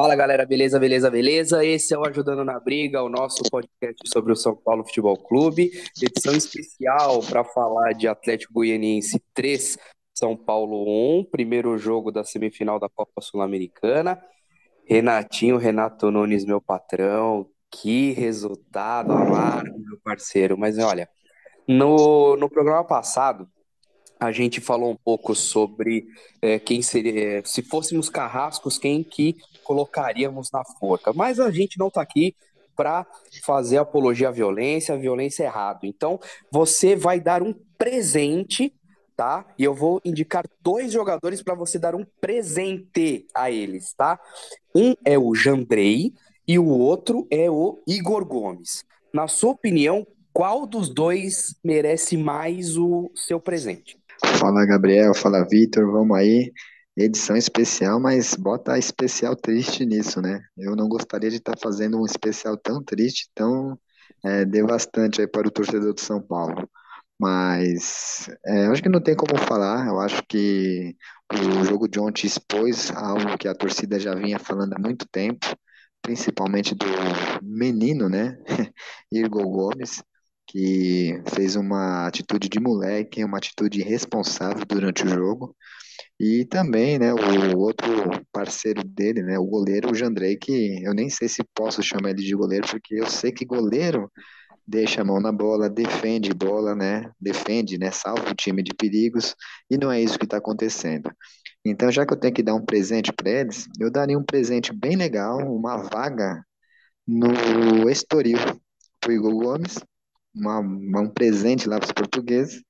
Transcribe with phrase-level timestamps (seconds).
[0.00, 1.64] Fala galera, beleza, beleza, beleza?
[1.64, 5.72] Esse é o Ajudando na Briga, o nosso podcast sobre o São Paulo Futebol Clube,
[6.00, 9.76] edição especial para falar de Atlético Goianiense 3,
[10.14, 14.22] São Paulo 1, primeiro jogo da semifinal da Copa Sul-Americana.
[14.86, 20.56] Renatinho, Renato Nunes, meu patrão, que resultado amargo, meu parceiro.
[20.56, 21.08] Mas olha,
[21.66, 23.50] no, no programa passado,
[24.20, 26.06] a gente falou um pouco sobre
[26.42, 31.12] é, quem seria, se fôssemos carrascos, quem que colocaríamos na forca.
[31.12, 32.34] Mas a gente não está aqui
[32.74, 33.06] para
[33.44, 35.80] fazer apologia à violência, violência é errado.
[35.84, 36.18] Então,
[36.50, 38.72] você vai dar um presente,
[39.16, 39.46] tá?
[39.58, 44.20] E eu vou indicar dois jogadores para você dar um presente a eles, tá?
[44.74, 46.12] Um é o Jandrei
[46.46, 48.84] e o outro é o Igor Gomes.
[49.12, 53.98] Na sua opinião, qual dos dois merece mais o seu presente?
[54.24, 56.52] Fala Gabriel, fala Vitor, vamos aí.
[56.96, 60.40] Edição especial, mas bota especial triste nisso, né?
[60.56, 63.78] Eu não gostaria de estar tá fazendo um especial tão triste, tão
[64.24, 66.68] é, devastante aí para o torcedor do São Paulo.
[67.20, 69.86] Mas é, acho que não tem como falar.
[69.86, 70.96] Eu acho que
[71.32, 75.46] o jogo de ontem expôs algo que a torcida já vinha falando há muito tempo,
[76.02, 76.86] principalmente do
[77.42, 78.36] menino, né?
[79.12, 80.02] Igor Gomes
[80.48, 85.54] que fez uma atitude de moleque, uma atitude responsável durante o jogo.
[86.20, 87.88] E também, né, o outro
[88.32, 92.22] parceiro dele, né, o goleiro, o Jandrei, que eu nem sei se posso chamar ele
[92.22, 94.10] de goleiro, porque eu sei que goleiro
[94.66, 99.34] deixa a mão na bola, defende bola, né, defende, né, salva o time de perigos,
[99.70, 101.10] e não é isso que está acontecendo.
[101.64, 104.72] Então, já que eu tenho que dar um presente para eles, eu daria um presente
[104.72, 106.42] bem legal, uma vaga
[107.06, 108.38] no Estoril,
[109.00, 109.78] para o Igor Gomes,
[110.38, 112.62] uma, um presente lá para os portugueses.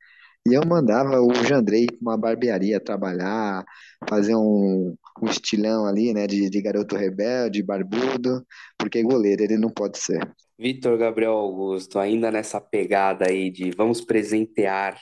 [0.46, 3.64] E eu mandava o Jandrei para uma barbearia trabalhar,
[4.08, 8.46] fazer um, um estilão ali, né, de, de garoto rebelde, barbudo,
[8.78, 10.20] porque goleiro ele não pode ser.
[10.58, 14.98] Vitor Gabriel Augusto, ainda nessa pegada aí de vamos presentear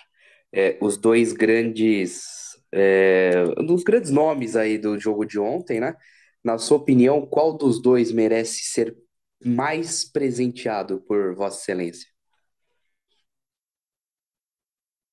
[0.52, 2.24] é, os dois grandes,
[2.72, 5.94] é, dos grandes nomes aí do jogo de ontem, né?
[6.44, 8.96] Na sua opinião, qual dos dois merece ser
[9.44, 12.15] mais presenteado por Vossa Excelência?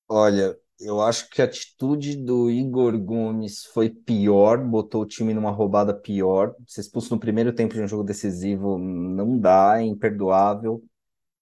[0.08, 5.50] Olha, eu acho que a atitude do Igor Gomes foi pior, botou o time numa
[5.50, 6.54] roubada pior.
[6.66, 10.82] Ser expulso no primeiro tempo de um jogo decisivo não dá, é imperdoável.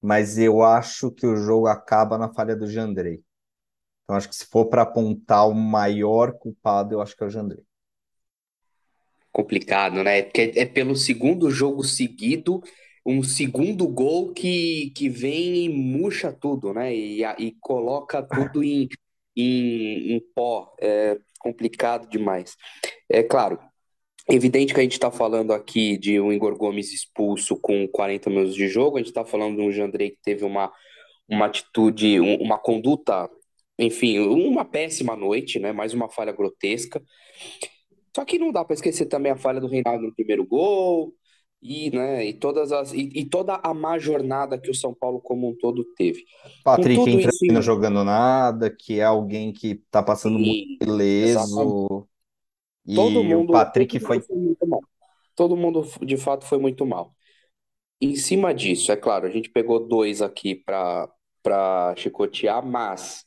[0.00, 3.22] Mas eu acho que o jogo acaba na falha do Jandrei.
[4.04, 7.30] Então acho que se for para apontar o maior culpado, eu acho que é o
[7.30, 7.64] Jandrei.
[9.30, 10.22] Complicado, né?
[10.22, 12.62] Porque é pelo segundo jogo seguido
[13.04, 16.94] um segundo gol que, que vem e murcha tudo, né?
[16.94, 18.88] E, e coloca tudo em,
[19.36, 20.74] em, em pó.
[20.80, 22.56] É complicado demais.
[23.10, 23.58] É claro,
[24.28, 28.54] evidente que a gente está falando aqui de um Igor Gomes expulso com 40 minutos
[28.54, 30.72] de jogo, a gente está falando de um Jandrei que teve uma,
[31.28, 33.28] uma atitude, um, uma conduta,
[33.78, 35.72] enfim, uma péssima noite, né?
[35.72, 37.02] Mais uma falha grotesca.
[38.14, 41.14] Só que não dá para esquecer também a falha do Reinaldo no primeiro gol,
[41.62, 45.20] e, né, e, todas as, e, e, toda a má jornada que o São Paulo
[45.20, 46.24] como um todo teve.
[46.64, 52.08] Patrick entra isso, não jogando nada, que é alguém que está passando muito ileso.
[52.84, 54.20] E todo mundo, o Patrick foi...
[54.20, 54.80] foi muito mal.
[55.36, 57.14] Todo mundo, de fato, foi muito mal.
[58.00, 63.24] Em cima disso, é claro, a gente pegou dois aqui para chicotear, mas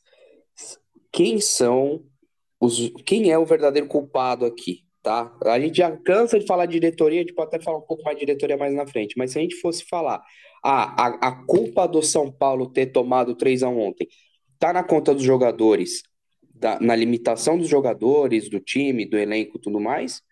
[1.10, 2.04] quem são
[2.60, 2.90] os.
[3.06, 4.85] Quem é o verdadeiro culpado aqui?
[5.06, 5.32] Tá?
[5.44, 8.02] A gente já cansa de falar de diretoria, a gente pode até falar um pouco
[8.02, 10.20] mais de diretoria mais na frente, mas se a gente fosse falar,
[10.60, 14.08] a, a culpa do São Paulo ter tomado 3 a 1 ontem
[14.58, 16.02] tá na conta dos jogadores,
[16.52, 20.22] da, na limitação dos jogadores, do time, do elenco tudo mais,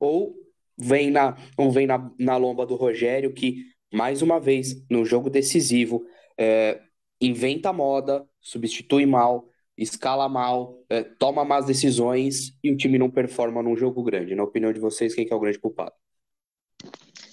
[0.00, 0.34] ou
[0.78, 5.28] vem na, ou vem na, na lomba do Rogério que, mais uma vez, no jogo
[5.28, 6.02] decisivo,
[6.38, 6.80] é,
[7.20, 9.46] inventa moda, substitui mal,
[9.82, 14.34] escala mal, é, toma más decisões e o time não performa num jogo grande.
[14.34, 15.92] Na opinião de vocês, quem que é o grande culpado?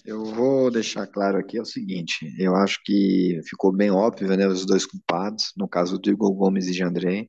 [0.06, 4.48] Eu vou deixar claro aqui é o seguinte, eu acho que ficou bem óbvio, né,
[4.48, 7.28] os dois culpados, no caso do Igor Gomes e de André.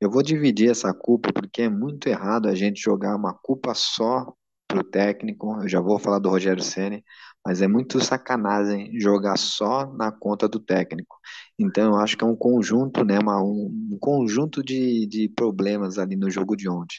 [0.00, 4.32] Eu vou dividir essa culpa porque é muito errado a gente jogar uma culpa só
[4.68, 5.60] pro técnico.
[5.62, 7.02] Eu já vou falar do Rogério Ceni,
[7.48, 11.16] mas é muito sacanagem jogar só na conta do técnico.
[11.58, 15.96] Então, eu acho que é um conjunto, né, uma, um, um conjunto de, de problemas
[15.98, 16.98] ali no jogo de ontem.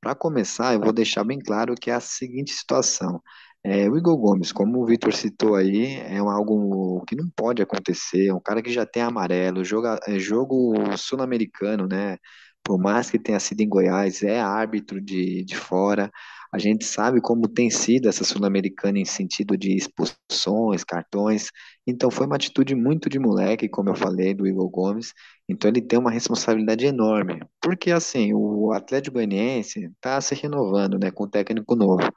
[0.00, 3.20] Para começar, eu vou deixar bem claro que é a seguinte situação.
[3.64, 8.28] É, o Igor Gomes, como o Vitor citou aí, é algo que não pode acontecer.
[8.28, 12.18] É um cara que já tem amarelo, joga, é jogo sul-americano, né?
[12.62, 16.08] Por mais que tenha sido em Goiás, é árbitro de, de fora.
[16.52, 21.50] A gente sabe como tem sido essa Sul-Americana em sentido de expulsões, cartões.
[21.86, 25.12] Então foi uma atitude muito de moleque, como eu falei, do Igor Gomes.
[25.48, 27.40] Então ele tem uma responsabilidade enorme.
[27.60, 32.08] Porque assim, o Atlético Goianiense está se renovando, né, com um técnico novo.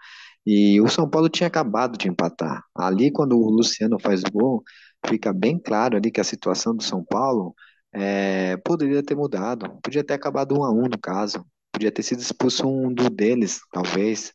[0.46, 2.64] E o São Paulo tinha acabado de empatar.
[2.76, 4.64] Ali, quando o Luciano faz o gol,
[5.08, 7.54] fica bem claro ali que a situação do São Paulo
[7.94, 9.80] é, poderia ter mudado.
[9.84, 11.46] Podia ter acabado um a um no caso.
[11.82, 14.32] Podia ter sido expulso um do deles, talvez.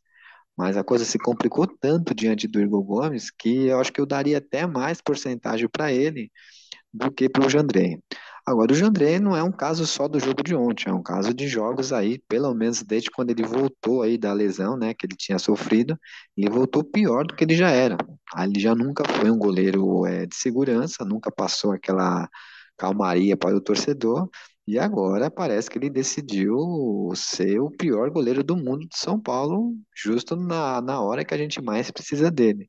[0.59, 4.07] Mas a coisa se complicou tanto diante do Igor Gomes que eu acho que eu
[4.07, 6.33] daria até mais porcentagem para ele
[6.93, 8.01] do que para o Jandrei.
[8.45, 11.33] Agora, o Jandrei não é um caso só do jogo de ontem, é um caso
[11.33, 15.15] de jogos aí, pelo menos desde quando ele voltou aí da lesão, né, que ele
[15.17, 15.97] tinha sofrido,
[16.37, 17.97] ele voltou pior do que ele já era.
[18.37, 22.29] Ele já nunca foi um goleiro é, de segurança, nunca passou aquela
[22.77, 24.29] calmaria para o torcedor,
[24.67, 26.59] e agora parece que ele decidiu
[27.15, 31.39] ser o pior goleiro do mundo de São Paulo, justo na, na hora que a
[31.39, 32.69] gente mais precisa dele.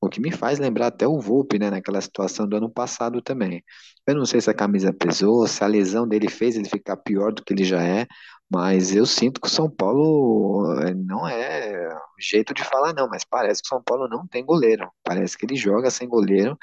[0.00, 3.64] O que me faz lembrar até o Volpe, né, naquela situação do ano passado também.
[4.06, 7.32] Eu não sei se a camisa pesou, se a lesão dele fez ele ficar pior
[7.32, 8.06] do que ele já é,
[8.50, 13.24] mas eu sinto que o São Paulo eh, não é jeito de falar não, mas
[13.24, 14.90] parece que o São Paulo não tem goleiro.
[15.02, 16.56] Parece que ele joga sem goleiro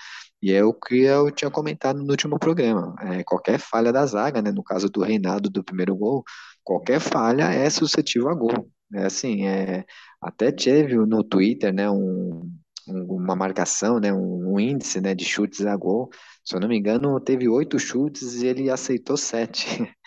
[0.45, 2.95] e é o que eu tinha comentado no último programa.
[3.01, 6.23] É, qualquer falha da zaga, né, no caso do Reinado do primeiro gol,
[6.63, 8.71] qualquer falha é suscetível a gol.
[8.93, 9.83] É assim, é,
[10.21, 12.47] até teve no Twitter, né, um
[12.87, 16.09] uma marcação, né, um, um, índice né, de chutes a gol.
[16.43, 19.65] Se eu não me engano, teve oito chutes e ele aceitou sete.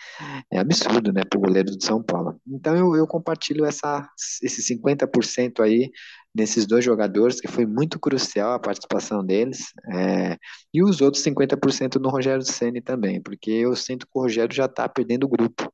[0.51, 2.41] É absurdo, né, para o goleiro de São Paulo.
[2.45, 4.05] Então eu, eu compartilho essa,
[4.43, 5.89] esse 50% aí
[6.33, 10.37] nesses dois jogadores, que foi muito crucial a participação deles, é,
[10.73, 14.65] e os outros 50% no Rogério Ceni também, porque eu sinto que o Rogério já
[14.65, 15.71] está perdendo o grupo.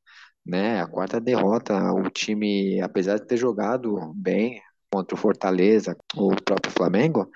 [0.48, 4.60] Né, a quarta derrota, o time, apesar de ter jogado bem,
[4.92, 7.28] contra o Fortaleza, o próprio Flamengo,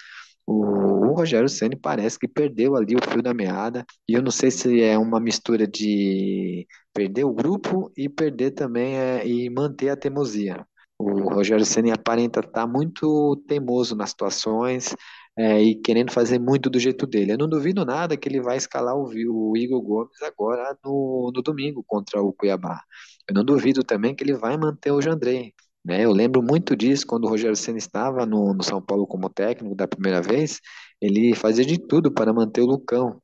[0.47, 3.85] o, Rogério Ceni parece que perdeu ali o fio da meada.
[4.09, 8.97] E eu não sei se é uma mistura de perder o grupo e perder também
[8.97, 10.67] é, e manter a teimosia.
[11.01, 14.95] O Rogério Ceni aparenta estar tá muito teimoso nas situações
[15.35, 17.33] é, e querendo fazer muito do jeito dele.
[17.33, 21.41] Eu não duvido nada que ele vai escalar o, o Igor Gomes agora no, no
[21.41, 22.83] domingo contra o Cuiabá.
[23.27, 25.55] Eu não duvido também que ele vai manter o Jandrei.
[25.83, 26.05] Né?
[26.05, 29.75] Eu lembro muito disso quando o Rogério Senna estava no, no São Paulo como técnico
[29.75, 30.61] da primeira vez,
[31.01, 33.23] ele fazia de tudo para manter o Lucão.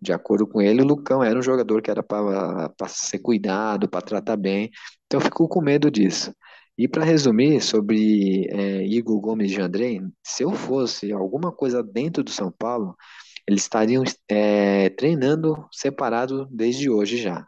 [0.00, 4.02] De acordo com ele, o Lucão era um jogador que era para ser cuidado, para
[4.02, 4.70] tratar bem.
[5.06, 6.32] Então eu fico com medo disso.
[6.78, 12.22] E para resumir sobre é, Igor Gomes de André, se eu fosse alguma coisa dentro
[12.22, 12.96] do São Paulo,
[13.48, 17.44] eles estariam é, treinando separado desde hoje já.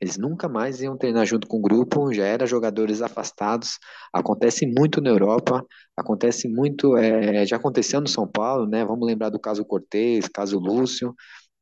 [0.00, 3.78] Eles nunca mais iam treinar junto com o grupo, já eram jogadores afastados.
[4.12, 5.64] Acontece muito na Europa,
[5.96, 8.84] acontece muito, é, já aconteceu no São Paulo, né?
[8.84, 11.14] Vamos lembrar do caso Cortez, caso Lúcio,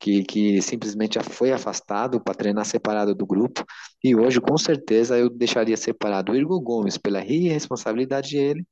[0.03, 3.65] que, que simplesmente já foi afastado para treinar separado do grupo.
[4.03, 8.67] E hoje, com certeza, eu deixaria separado o Igor Gomes pela irresponsabilidade dele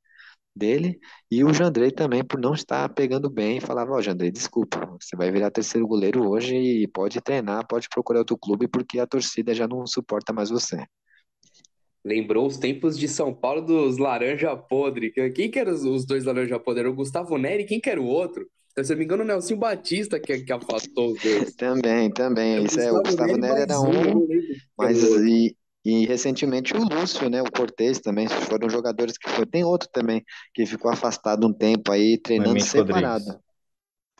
[0.53, 0.99] dele
[1.31, 4.85] e o Jandrei também por não estar pegando bem e falava, ó, oh, Jandrei, desculpa,
[4.99, 9.07] você vai virar terceiro goleiro hoje e pode treinar, pode procurar outro clube porque a
[9.07, 10.83] torcida já não suporta mais você.
[12.03, 15.13] Lembrou os tempos de São Paulo dos laranja podre.
[15.31, 16.81] Quem que eram os dois laranja podre?
[16.81, 18.45] Era o Gustavo Neri quem que era o outro?
[18.71, 21.53] Então, se eu não me engano, o Nelson Batista que, que afastou os dois.
[21.55, 22.63] Também, também.
[22.63, 24.25] Isso é, o Gustavo Neri era um,
[24.77, 29.45] mas e, e recentemente o Lúcio, né, o Cortez também, foram jogadores que foi.
[29.45, 30.23] Tem outro também
[30.53, 33.23] que ficou afastado um tempo aí, treinando Clemente separado.
[33.25, 33.51] Rodrigues.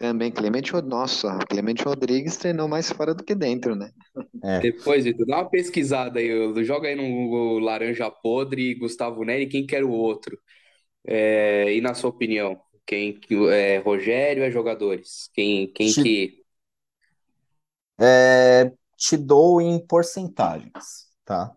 [0.02, 3.92] Também, Clemente, nossa, Clemente Rodrigues treinou mais fora do que dentro, né?
[4.44, 4.60] É.
[4.60, 9.84] Depois, Vitor, dá uma pesquisada aí, joga aí no Laranja Podre, Gustavo Neri, quem quer
[9.84, 10.36] o outro?
[11.06, 13.20] É, e na sua opinião, quem
[13.52, 15.30] é Rogério é jogadores?
[15.34, 16.44] Quem, quem te, que.
[18.00, 21.56] É, te dou em porcentagens tá?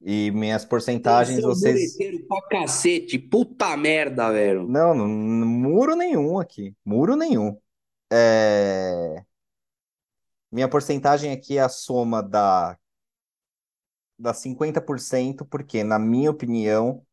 [0.00, 1.96] E minhas porcentagens, vocês.
[2.28, 4.68] pra cacete, puta merda, velho.
[4.68, 6.76] Não, não, muro nenhum aqui.
[6.84, 7.58] Muro nenhum.
[8.12, 9.24] É...
[10.52, 12.78] Minha porcentagem aqui é a soma da,
[14.18, 17.04] da 50%, porque, na minha opinião,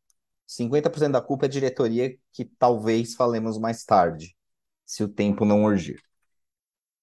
[0.45, 4.35] 50% da culpa é diretoria, que talvez falemos mais tarde,
[4.85, 6.01] se o tempo não urgir.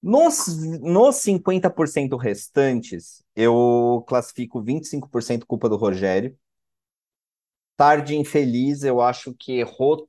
[0.02, 0.46] Nos,
[0.80, 6.36] nos 50% restantes, eu classifico 25% culpa do Rogério.
[7.76, 10.08] Tarde infeliz, eu acho que errou.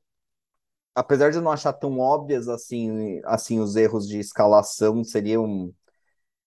[0.95, 5.73] Apesar de eu não achar tão óbvias assim, assim os erros de escalação, seriam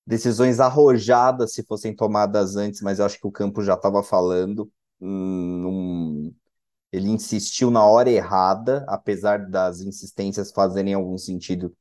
[0.07, 4.71] decisões arrojadas se fossem tomadas antes, mas eu acho que o campo já estava falando.
[5.01, 6.33] Hum,
[6.97, 11.77] Ele insistiu na hora errada, apesar das insistências fazerem algum sentido.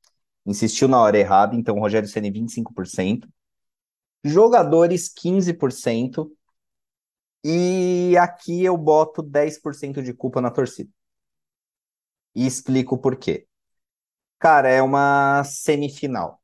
[0.46, 3.26] Insistiu na hora errada, então Rogério Ceni 25%.
[4.26, 6.30] Jogadores 15%.
[7.46, 10.90] E aqui eu boto 10% de culpa na torcida.
[12.36, 13.48] E explico por quê.
[14.38, 16.42] Cara, é uma semifinal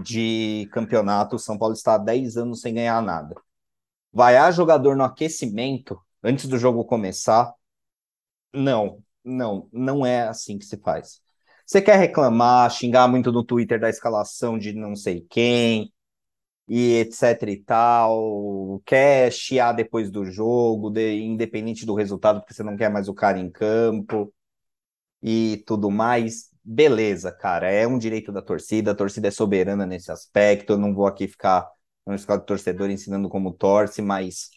[0.00, 1.34] de campeonato.
[1.34, 3.34] O São Paulo está há 10 anos sem ganhar nada.
[4.12, 7.52] Vaiar jogador no aquecimento, antes do jogo começar,
[8.52, 11.20] não, não, não é assim que se faz.
[11.66, 15.92] Você quer reclamar, xingar muito no Twitter da escalação de não sei quem,
[16.68, 22.62] e etc e tal, quer chiar depois do jogo, de, independente do resultado, porque você
[22.62, 24.32] não quer mais o cara em campo
[25.22, 26.50] e tudo mais.
[26.64, 30.94] Beleza, cara, é um direito da torcida, a torcida é soberana nesse aspecto, eu não
[30.94, 31.68] vou aqui ficar
[32.06, 34.50] no escola de torcedor ensinando como torce, mas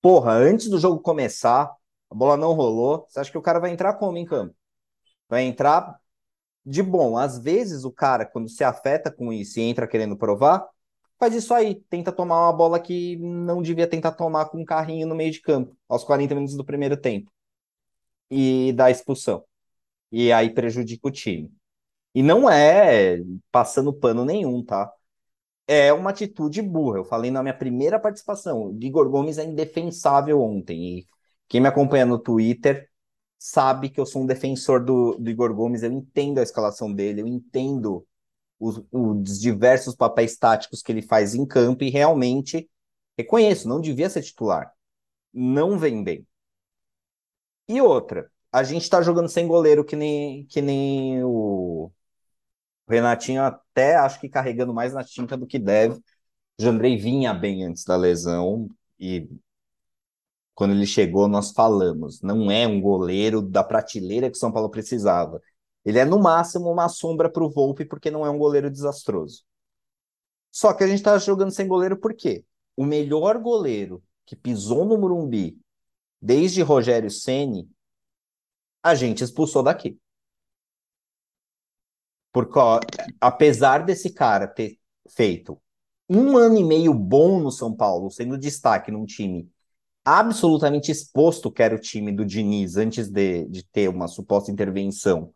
[0.00, 1.70] porra, antes do jogo começar,
[2.12, 4.54] a bola não rolou, você acha que o cara vai entrar como em campo?
[5.28, 5.98] Vai entrar
[6.64, 7.16] de bom.
[7.16, 10.68] Às vezes o cara, quando se afeta com isso e entra querendo provar,
[11.18, 15.06] faz isso aí, tenta tomar uma bola que não devia tentar tomar com um carrinho
[15.06, 17.32] no meio de campo, aos 40 minutos do primeiro tempo.
[18.30, 19.44] E dá expulsão.
[20.12, 21.50] E aí prejudica o time.
[22.14, 23.18] E não é
[23.50, 24.92] passando pano nenhum, tá?
[25.66, 26.98] É uma atitude burra.
[26.98, 28.68] Eu falei na minha primeira participação.
[28.68, 30.98] O Igor Gomes é indefensável ontem.
[31.00, 31.06] E
[31.52, 32.88] quem me acompanha no Twitter
[33.38, 35.82] sabe que eu sou um defensor do, do Igor Gomes.
[35.82, 38.06] Eu entendo a escalação dele, eu entendo
[38.58, 42.70] os, os diversos papéis táticos que ele faz em campo e realmente
[43.18, 44.72] reconheço, não devia ser titular.
[45.30, 46.26] Não vem bem.
[47.68, 51.92] E outra, a gente tá jogando sem goleiro que nem, que nem o
[52.88, 56.00] Renatinho, até acho que carregando mais na tinta do que deve.
[56.58, 59.28] Jandrei vinha bem antes da lesão e
[60.54, 64.70] quando ele chegou nós falamos, não é um goleiro da prateleira que o São Paulo
[64.70, 65.40] precisava.
[65.84, 69.44] Ele é, no máximo, uma sombra para o Volpe, porque não é um goleiro desastroso.
[70.50, 72.44] Só que a gente está jogando sem goleiro por quê?
[72.76, 75.58] O melhor goleiro que pisou no Morumbi
[76.20, 77.68] desde Rogério Ceni,
[78.82, 79.98] a gente expulsou daqui.
[82.32, 82.80] Porque, ó,
[83.20, 84.78] apesar desse cara ter
[85.08, 85.60] feito
[86.08, 89.50] um ano e meio bom no São Paulo, sendo destaque num time
[90.04, 95.32] absolutamente exposto, que era o time do Diniz, antes de, de ter uma suposta intervenção,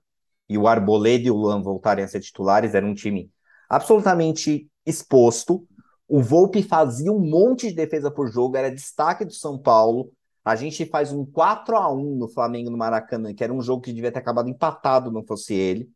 [0.49, 3.31] e o Arboleda e o Luan voltarem a ser titulares, era um time
[3.69, 5.67] absolutamente exposto.
[6.09, 10.13] O Volpe fazia um monte de defesa por jogo, era destaque do São Paulo.
[10.45, 13.83] A gente faz um 4 a 1 no Flamengo no Maracanã, que era um jogo
[13.83, 15.91] que devia ter acabado empatado, não fosse ele.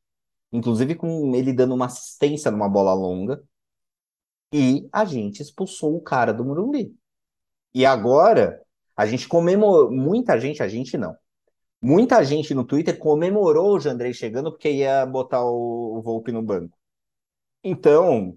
[0.52, 3.40] Inclusive com ele dando uma assistência numa bola longa.
[4.52, 6.92] E a gente expulsou o cara do Morumbi.
[7.74, 8.60] E agora,
[8.96, 11.16] a gente comemorou, muita gente, a gente não,
[11.82, 16.42] Muita gente no Twitter comemorou o Jandrei chegando porque ia botar o, o Volpe no
[16.42, 16.78] banco.
[17.64, 18.36] Então,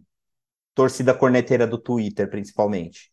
[0.74, 3.12] torcida corneteira do Twitter, principalmente,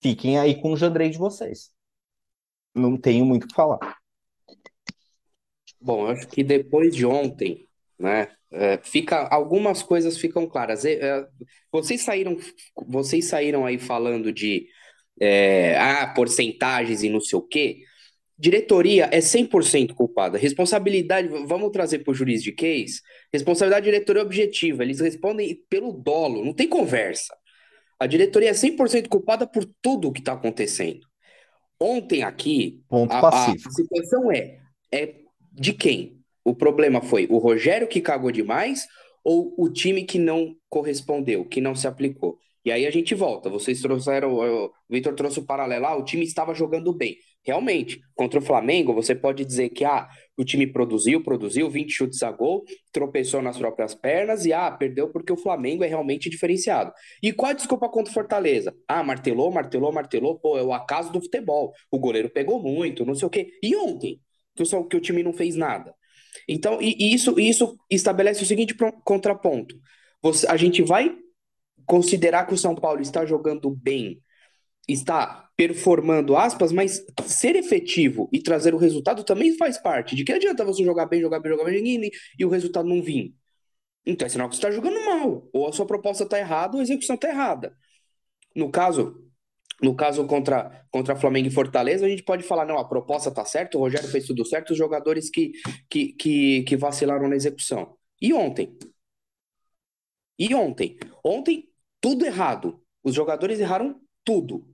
[0.00, 1.72] fiquem aí com o Jandrei de vocês.
[2.72, 3.98] Não tenho muito o que falar.
[5.80, 10.84] Bom, acho que depois de ontem, né, é, fica algumas coisas ficam claras.
[10.84, 11.28] É, é,
[11.72, 12.36] vocês saíram,
[12.86, 14.68] vocês saíram aí falando de
[15.20, 17.82] é, ah, porcentagens e não sei o quê
[18.42, 20.36] diretoria é 100% culpada.
[20.36, 23.00] Responsabilidade, vamos trazer para o juridiquês,
[23.32, 27.36] responsabilidade da diretoria é objetiva, eles respondem pelo dolo, não tem conversa.
[28.00, 31.06] A diretoria é 100% culpada por tudo o que está acontecendo.
[31.80, 34.58] Ontem aqui, Ponto a, a, a situação é,
[34.90, 35.14] é
[35.52, 36.18] de quem?
[36.44, 38.88] O problema foi o Rogério que cagou demais
[39.22, 42.36] ou o time que não correspondeu, que não se aplicou?
[42.64, 43.50] E aí a gente volta.
[43.50, 47.16] Vocês trouxeram, o Vitor trouxe o paralelo, ah, o time estava jogando bem.
[47.44, 52.22] Realmente, contra o Flamengo, você pode dizer que ah, o time produziu, produziu 20 chutes
[52.22, 56.92] a gol, tropeçou nas próprias pernas e ah, perdeu porque o Flamengo é realmente diferenciado.
[57.20, 58.72] E qual a desculpa contra o Fortaleza?
[58.86, 61.72] Ah, martelou, martelou, martelou, pô, é o acaso do futebol.
[61.90, 63.50] O goleiro pegou muito, não sei o quê.
[63.60, 64.20] E ontem,
[64.54, 65.92] que o, que o time não fez nada.
[66.48, 69.76] Então, e, e isso, isso estabelece o seguinte contraponto.
[70.22, 71.12] Você, a gente vai
[71.86, 74.22] considerar que o São Paulo está jogando bem,
[74.88, 80.16] está performando aspas, mas ser efetivo e trazer o resultado também faz parte.
[80.16, 83.34] De que adianta você jogar bem, jogar bem, jogar bem e o resultado não vir?
[84.04, 85.48] Então é sinal que você está jogando mal.
[85.52, 87.76] Ou a sua proposta está errada ou a execução está errada.
[88.54, 89.22] No caso,
[89.80, 93.44] no caso contra, contra Flamengo e Fortaleza, a gente pode falar, não, a proposta está
[93.44, 95.52] certa, o Rogério fez tudo certo, os jogadores que,
[95.88, 97.96] que, que, que vacilaram na execução.
[98.20, 98.76] E ontem?
[100.38, 100.98] E ontem?
[101.24, 101.71] Ontem
[102.02, 102.82] tudo errado.
[103.02, 104.66] Os jogadores erraram tudo.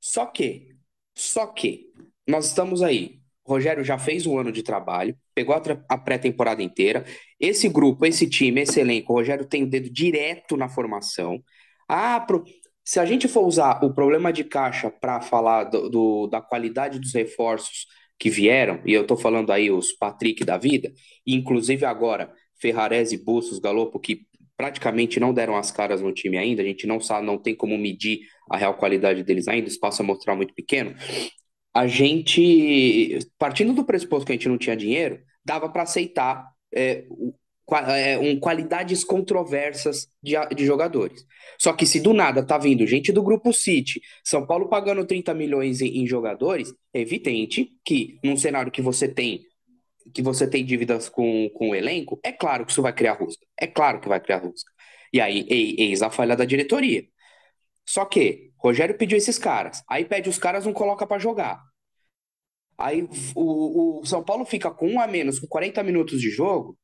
[0.00, 0.68] Só que,
[1.14, 1.92] só que,
[2.26, 5.54] nós estamos aí O Rogério já fez um ano de trabalho, pegou
[5.88, 7.04] a pré-temporada inteira.
[7.38, 11.42] Esse grupo, esse time, esse elenco, o Rogério tem o dedo direto na formação.
[11.88, 12.44] Ah, pro...
[12.84, 17.00] se a gente for usar o problema de caixa para falar do, do, da qualidade
[17.00, 17.86] dos reforços
[18.18, 20.92] que vieram, e eu estou falando aí os Patrick da vida,
[21.26, 24.24] inclusive agora Ferrarese, Bustos, Galopo, que
[24.62, 27.76] praticamente não deram as caras no time ainda, a gente não sabe, não tem como
[27.76, 30.94] medir a real qualidade deles ainda, o espaço mostrar muito pequeno.
[31.74, 37.04] A gente, partindo do pressuposto que a gente não tinha dinheiro, dava para aceitar é,
[37.88, 41.26] é, um, qualidades controversas de, de jogadores.
[41.58, 45.34] Só que se do nada tá vindo gente do grupo City, São Paulo pagando 30
[45.34, 49.40] milhões em, em jogadores, é evidente que num cenário que você tem
[50.14, 53.46] que você tem dívidas com, com o elenco, é claro que isso vai criar rusga.
[53.58, 54.70] É claro que vai criar rusga.
[55.12, 57.04] E aí, eis a falha da diretoria.
[57.86, 59.82] Só que, Rogério pediu esses caras.
[59.88, 61.60] Aí pede os caras, não coloca para jogar.
[62.78, 66.78] Aí o, o, São Paulo fica com um a menos, com 40 minutos de jogo.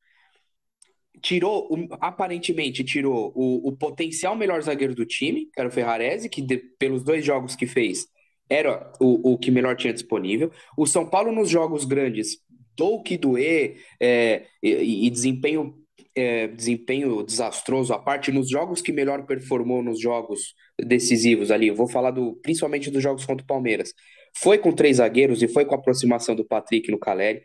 [1.21, 6.41] Tirou, aparentemente, tirou o, o potencial melhor zagueiro do time, que era o Ferrarese, que
[6.41, 8.07] de, pelos dois jogos que fez,
[8.49, 10.51] era o, o que melhor tinha disponível.
[10.77, 12.37] O São Paulo, nos jogos grandes,
[12.79, 15.75] do o que doer é, e, e, desempenho,
[16.15, 21.75] é, desempenho desastroso à parte, nos jogos que melhor performou nos jogos decisivos ali, eu
[21.75, 23.93] vou falar do, principalmente dos jogos contra o Palmeiras,
[24.37, 27.41] foi com três zagueiros e foi com a aproximação do Patrick no Caleri.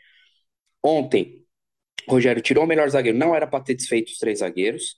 [0.83, 1.45] Ontem,
[2.09, 4.97] Rogério tirou o melhor zagueiro, não era para ter desfeito os três zagueiros.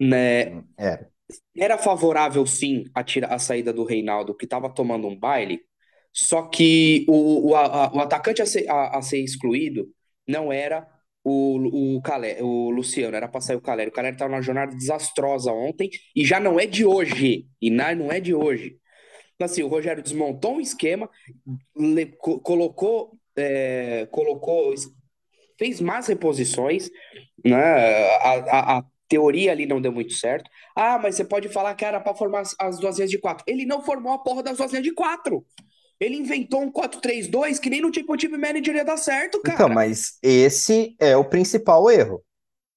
[0.00, 0.62] Né?
[0.76, 1.08] Era.
[1.56, 5.60] Era favorável, sim, a, tira, a saída do Reinaldo, que estava tomando um baile,
[6.12, 9.88] só que o, o, a, o atacante a ser, a, a ser, excluído
[10.26, 10.86] não era
[11.22, 13.90] o, o, Calé, o Luciano, era para sair o Caleri.
[13.90, 17.46] O Caleri estava numa jornada desastrosa ontem e já não é de hoje.
[17.60, 18.76] E não é de hoje.
[19.34, 21.08] Então, assim, o Rogério desmontou um esquema,
[21.76, 24.74] le, colocou, é, colocou,
[25.58, 26.90] fez más reposições,
[27.42, 27.56] né?
[28.16, 30.48] A, a, a, teoria ali não deu muito certo.
[30.76, 33.44] Ah, mas você pode falar que era para formar as, as duas linhas de quatro.
[33.48, 35.44] Ele não formou a porra das duas linhas de quatro.
[36.00, 39.54] Ele inventou um 4-3-2 que nem no tipo time manager ia dar certo, cara.
[39.54, 42.24] Então, mas esse é o principal erro.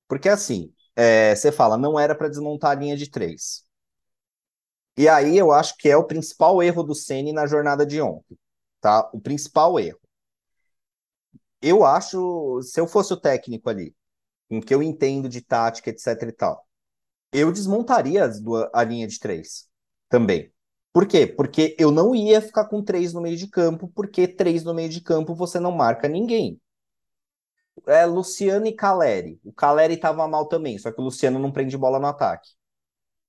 [0.09, 3.65] Porque assim, é, você fala, não era para desmontar a linha de três.
[4.97, 8.37] E aí eu acho que é o principal erro do Ceni na jornada de ontem,
[8.79, 9.09] tá?
[9.13, 9.99] O principal erro.
[11.61, 13.95] Eu acho, se eu fosse o técnico ali,
[14.49, 16.67] com que eu entendo de tática, etc e tal,
[17.31, 18.29] eu desmontaria
[18.73, 19.67] a linha de três
[20.09, 20.52] também.
[20.93, 21.25] Por quê?
[21.27, 24.89] Porque eu não ia ficar com três no meio de campo, porque três no meio
[24.89, 26.61] de campo você não marca ninguém.
[27.87, 29.39] É Luciano e Caleri.
[29.43, 32.49] O Caleri estava mal também, só que o Luciano não prende bola no ataque.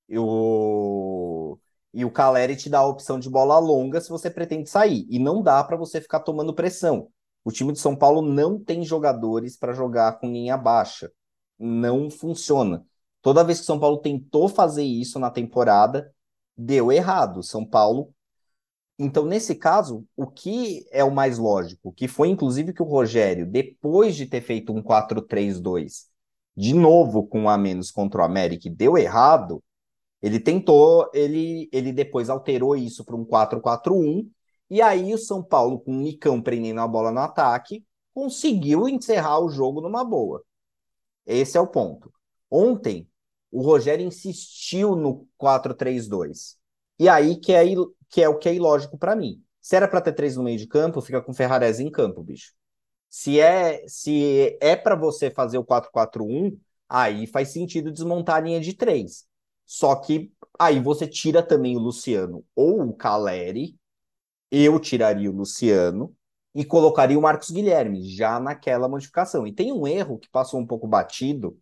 [0.09, 1.59] E o,
[1.95, 5.07] e o Caleri te dá a opção de bola longa se você pretende sair.
[5.11, 7.09] E não dá para você ficar tomando pressão.
[7.45, 11.11] O time de São Paulo não tem jogadores para jogar com linha baixa.
[11.59, 12.85] Não funciona.
[13.23, 16.14] Toda vez que o São Paulo tentou fazer isso na temporada,
[16.57, 17.43] deu errado.
[17.43, 18.13] São Paulo.
[18.99, 21.93] Então, nesse caso, o que é o mais lógico?
[21.93, 26.07] Que foi, inclusive, que o Rogério, depois de ter feito um 4-3-2,
[26.57, 29.63] de novo com um a menos contra o América, deu errado,
[30.23, 34.31] ele tentou, ele, ele depois alterou isso para um 4-4-1,
[34.71, 39.41] e aí o São Paulo, com o Nicão prendendo a bola no ataque, conseguiu encerrar
[39.41, 40.43] o jogo numa boa.
[41.27, 42.13] Esse é o ponto.
[42.51, 43.09] Ontem,
[43.55, 46.57] o Rogério insistiu no 4-3-2.
[46.99, 47.65] E aí que é,
[48.11, 49.41] que é o que é ilógico para mim.
[49.61, 52.53] Se era para ter três no meio de campo, fica com Ferrarese em campo, bicho.
[53.09, 58.61] Se é se é para você fazer o 4-4-1, aí faz sentido desmontar a linha
[58.61, 59.25] de três.
[59.65, 63.79] Só que aí você tira também o Luciano ou o Caleri.
[64.51, 66.13] Eu tiraria o Luciano
[66.53, 69.47] e colocaria o Marcos Guilherme já naquela modificação.
[69.47, 71.57] E tem um erro que passou um pouco batido,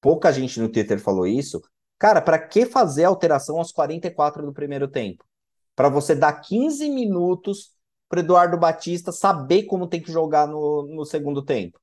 [0.00, 1.62] pouca gente no Twitter falou isso.
[1.98, 5.24] Cara, para que fazer alteração aos 44 do primeiro tempo?
[5.74, 7.72] Para você dar 15 minutos
[8.08, 11.78] para Eduardo Batista saber como tem que jogar no, no segundo tempo.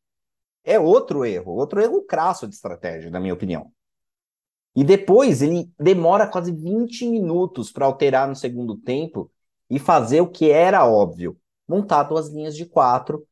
[0.64, 3.72] É outro erro, outro erro crasso de estratégia, na minha opinião.
[4.76, 9.32] E depois ele demora quase 20 minutos para alterar no segundo tempo
[9.70, 13.26] e fazer o que era óbvio: montar duas linhas de quatro.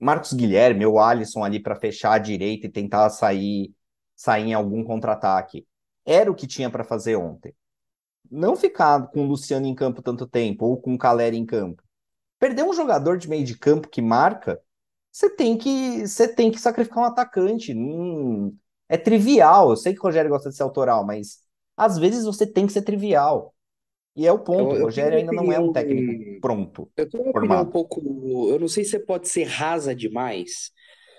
[0.00, 3.72] Marcos Guilherme ou Alisson ali para fechar a direita e tentar sair
[4.18, 5.64] sair em algum contra-ataque.
[6.04, 7.54] Era o que tinha para fazer ontem.
[8.28, 11.82] Não ficar com o Luciano em campo tanto tempo ou com o Caleri em campo.
[12.38, 14.60] Perder um jogador de meio de campo que marca,
[15.10, 17.72] você tem que você tem que sacrificar um atacante.
[17.72, 18.54] Hum,
[18.88, 19.70] é trivial.
[19.70, 21.38] Eu sei que o Rogério gosta de ser autoral, mas
[21.76, 23.54] às vezes você tem que ser trivial.
[24.16, 26.90] E é o ponto, o Rogério ainda não é um técnico pronto.
[26.96, 28.00] Eu tenho uma opinião um pouco.
[28.50, 30.72] Eu não sei se pode ser rasa demais,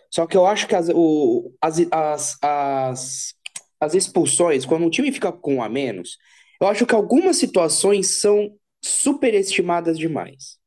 [0.09, 3.33] só que eu acho que as, o, as, as, as,
[3.79, 6.17] as expulsões, quando um time fica com um a menos,
[6.59, 10.57] eu acho que algumas situações são superestimadas demais.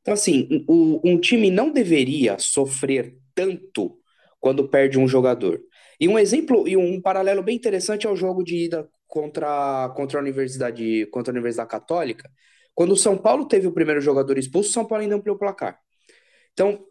[0.00, 3.98] Então, assim, o, um time não deveria sofrer tanto
[4.40, 5.60] quando perde um jogador.
[6.00, 10.18] E um exemplo e um paralelo bem interessante é o jogo de ida contra, contra
[10.18, 12.30] a Universidade contra a Universidade Católica.
[12.74, 15.38] Quando o São Paulo teve o primeiro jogador expulso, o São Paulo ainda ampliou o
[15.38, 15.78] placar.
[16.52, 16.84] Então,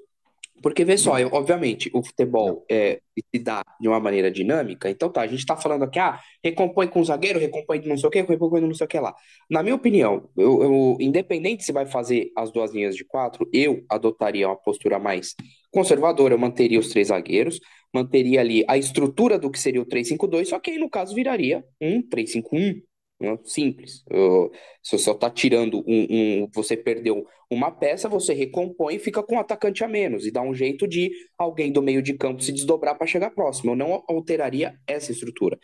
[0.62, 5.22] porque vê só, obviamente, o futebol é, se dá de uma maneira dinâmica, então tá,
[5.22, 8.22] a gente tá falando aqui, ah, recompõe com o zagueiro, recompõe não sei o que,
[8.22, 9.16] recompõe não sei o que lá.
[9.50, 13.84] Na minha opinião, eu, eu, independente se vai fazer as duas linhas de quatro, eu
[13.90, 15.36] adotaria uma postura mais
[15.72, 17.60] conservadora, eu manteria os três zagueiros,
[17.94, 21.64] manteria ali a estrutura do que seria o 3-5-2, só que aí no caso viraria
[21.82, 22.82] um 3-5-1, né?
[23.44, 24.04] Simples.
[24.84, 29.36] você só está tirando um, um, você perdeu uma peça, você recompõe e fica com
[29.36, 32.52] um atacante a menos e dá um jeito de alguém do meio de campo se
[32.52, 33.72] desdobrar para chegar próximo.
[33.72, 35.58] Eu não alteraria essa estrutura.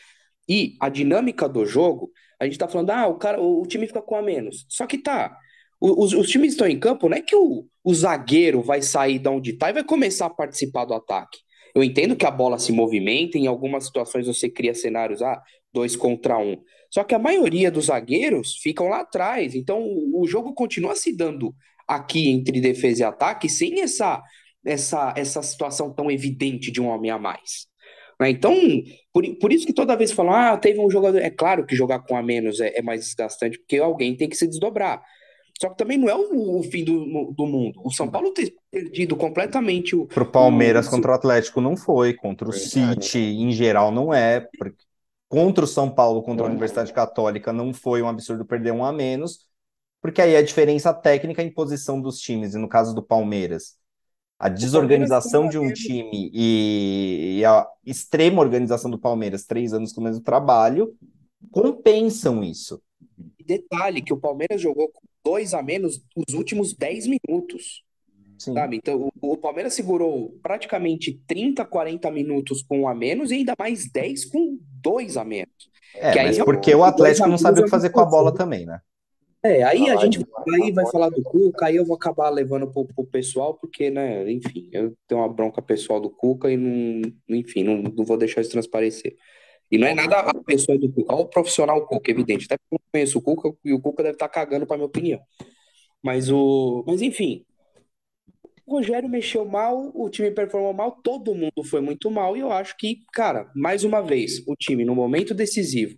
[0.48, 4.02] E a dinâmica do jogo, a gente está falando, ah, o cara, o, time fica
[4.02, 4.66] com a menos.
[4.70, 5.38] Só que tá.
[5.80, 9.28] Os, os times estão em campo, não é que o, o zagueiro vai sair de
[9.30, 11.39] onde está e vai começar a participar do ataque.
[11.76, 15.42] Eu entendo que a bola se movimenta, em algumas situações você cria cenários, ah,
[15.74, 16.58] dois contra um.
[16.93, 19.56] Só que a maioria dos zagueiros ficam lá atrás.
[19.56, 19.82] Então
[20.13, 21.56] o jogo continua se dando
[21.88, 24.21] aqui entre defesa e ataque sem essa,
[24.63, 27.65] essa, essa situação tão evidente de um homem a mais.
[28.19, 28.29] Né?
[28.29, 28.56] Então,
[29.12, 31.17] por, por isso que toda vez falam, ah, teve um jogador.
[31.17, 34.38] É claro que jogar com a menos é, é mais desgastante, porque alguém tem que
[34.38, 35.01] se desdobrar.
[35.60, 37.82] Só que também não é o, o fim do, do mundo.
[37.84, 40.06] O São Paulo ter perdido completamente o.
[40.06, 40.91] Pro Palmeiras o...
[40.91, 43.03] contra o Atlético não foi, contra o Verdade.
[43.03, 44.84] City em geral não é, porque
[45.34, 48.93] contra o São Paulo, contra a Universidade Católica, não foi um absurdo perder um a
[48.93, 49.48] menos,
[50.00, 53.76] porque aí a diferença técnica em posição dos times, e no caso do Palmeiras,
[54.38, 60.02] a desorganização de um time e, e a extrema organização do Palmeiras, três anos com
[60.02, 60.96] o mesmo trabalho,
[61.50, 62.80] compensam isso.
[63.43, 67.84] Detalhe, que o Palmeiras jogou com dois a menos nos últimos dez minutos.
[68.43, 68.53] Sim.
[68.53, 68.75] Sabe?
[68.75, 73.53] Então, o, o, Palmeiras segurou praticamente 30, 40 minutos com um a menos e ainda
[73.58, 75.71] mais 10 com dois a menos.
[75.95, 78.82] É, mas porque o Atlético não sabe o que fazer com a bola também, né?
[79.41, 82.86] É, aí a gente aí vai falar do Cuca, aí eu vou acabar levando pro,
[82.86, 87.63] pro pessoal, porque, né, enfim, eu tenho uma bronca pessoal do Cuca e não, enfim,
[87.63, 89.15] não, não vou deixar isso transparecer.
[89.71, 92.45] E não é nada a pessoa do Cuca, o profissional Cuca, evidente.
[92.45, 94.77] Até porque eu não conheço o Cuca e o Cuca deve estar tá cagando para
[94.77, 95.19] minha opinião.
[96.01, 97.45] Mas o, mas enfim,
[98.65, 102.52] o Rogério mexeu mal, o time performou mal, todo mundo foi muito mal, e eu
[102.52, 105.97] acho que, cara, mais uma vez, o time no momento decisivo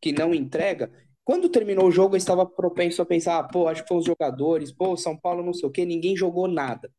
[0.00, 0.90] que não entrega.
[1.24, 4.06] Quando terminou o jogo, eu estava propenso a pensar, ah, pô, acho que foram os
[4.06, 6.90] jogadores, pô, São Paulo não sei o quê, ninguém jogou nada.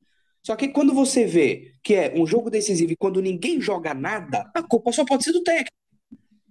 [0.45, 4.49] Só que quando você vê que é um jogo decisivo e quando ninguém joga nada,
[4.53, 5.71] a culpa só pode ser do técnico.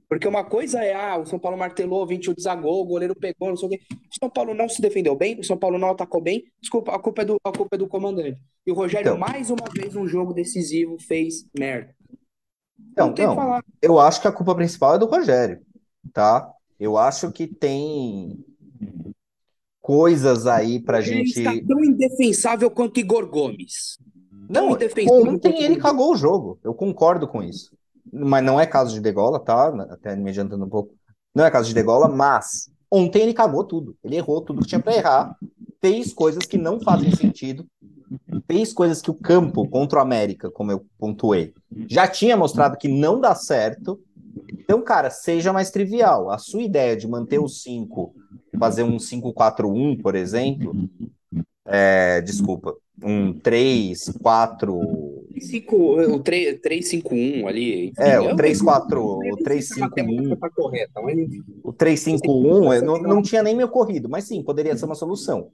[0.09, 3.57] Porque uma coisa é, ah, o São Paulo martelou, 21 desagou, o goleiro pegou, não
[3.57, 3.81] sei o quê.
[3.90, 6.99] O São Paulo não se defendeu bem, o São Paulo não atacou bem, desculpa, a
[6.99, 8.38] culpa é do, a culpa é do comandante.
[8.64, 11.92] E o Rogério, então, mais uma vez, um jogo decisivo, fez merda.
[12.97, 15.61] Não, não, não eu acho que a culpa principal é do Rogério,
[16.12, 16.53] tá?
[16.79, 18.45] Eu acho que tem
[19.81, 21.40] coisas aí pra ele gente.
[21.40, 23.99] Ele está tão indefensável quanto Igor Gomes.
[24.49, 27.75] Não, ontem ele cagou o jogo, eu concordo com isso
[28.12, 29.69] mas não é caso de degola, tá?
[29.90, 30.95] Até me adiantando um pouco.
[31.35, 33.97] Não é caso de degola, mas ontem ele cagou tudo.
[34.03, 35.37] Ele errou tudo que tinha para errar,
[35.81, 37.66] fez coisas que não fazem sentido,
[38.47, 41.53] fez coisas que o campo contra o América, como eu pontuei,
[41.88, 44.01] já tinha mostrado que não dá certo.
[44.53, 46.31] Então, cara, seja mais trivial.
[46.31, 48.14] A sua ideia de manter o 5,
[48.59, 50.75] fazer um 5-4-1, por exemplo,
[51.66, 54.12] é, desculpa, um 3,
[55.40, 57.88] 4 o 351 ali.
[57.88, 60.37] Enfim, é, o 34, o 351.
[60.37, 61.16] Tá correta, mas...
[61.62, 65.51] O 351 não, não tinha nem me ocorrido, mas sim, poderia ser uma solução.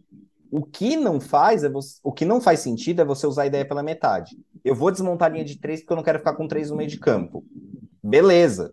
[0.51, 3.47] O que não faz é você, o que não faz sentido é você usar a
[3.47, 4.37] ideia pela metade.
[4.65, 6.77] Eu vou desmontar a linha de três porque eu não quero ficar com três no
[6.77, 7.45] meio de campo.
[8.03, 8.71] Beleza.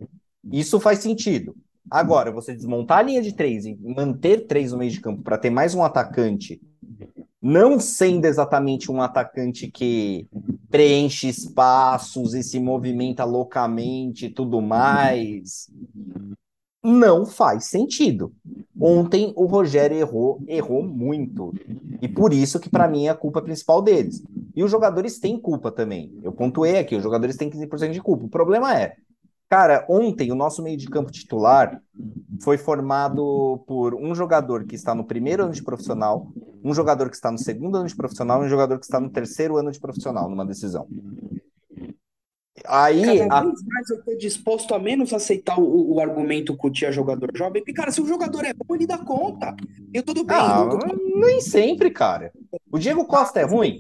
[0.52, 1.56] Isso faz sentido.
[1.90, 5.38] Agora, você desmontar a linha de três e manter três no meio de campo para
[5.38, 6.62] ter mais um atacante
[7.42, 10.28] não sendo exatamente um atacante que
[10.70, 15.70] preenche espaços e se movimenta loucamente e tudo mais,
[16.84, 18.34] não faz sentido.
[18.80, 21.54] Ontem o Rogério errou, errou muito.
[22.02, 24.24] E por isso que para mim é a culpa principal deles.
[24.56, 26.18] E os jogadores têm culpa também.
[26.24, 28.26] Eu pontuei aqui, os jogadores têm 15% de culpa.
[28.26, 28.96] O problema é,
[29.50, 31.82] Cara, ontem o nosso meio de campo titular
[32.40, 36.32] foi formado por um jogador que está no primeiro ano de profissional,
[36.64, 39.10] um jogador que está no segundo ano de profissional e um jogador que está no
[39.10, 40.88] terceiro ano de profissional numa decisão.
[42.68, 43.44] Aí, Cada a...
[43.44, 47.32] vez mais eu tô disposto a menos aceitar o, o argumento que o tia jogador
[47.36, 49.56] jovem, porque, cara, se o jogador é bom, ele dá conta.
[49.92, 50.38] Eu tudo bem.
[50.38, 50.68] Ah.
[51.16, 52.32] Nem sempre, cara.
[52.72, 53.80] O Diego Costa é ruim?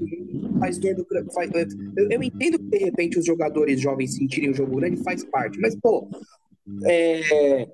[0.59, 1.49] Faz dor do faz...
[1.95, 5.59] eu, eu entendo que, de repente, os jogadores jovens sentirem o jogo grande, faz parte,
[5.59, 6.07] mas, pô,
[6.85, 7.67] é...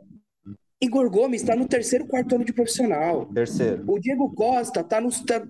[0.81, 3.25] Igor Gomes está no terceiro, quarto ano de profissional.
[3.33, 3.83] Terceiro.
[3.87, 5.09] O Diego Costa está no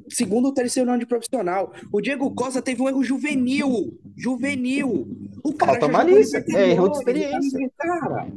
[0.10, 1.74] segundo ou terceiro ano de profissional.
[1.92, 4.00] O Diego Costa teve um erro juvenil.
[4.16, 5.08] Juvenil.
[5.44, 6.44] O cara Falta malícia.
[6.56, 7.72] É erro de experiência.
[7.78, 8.28] Cara.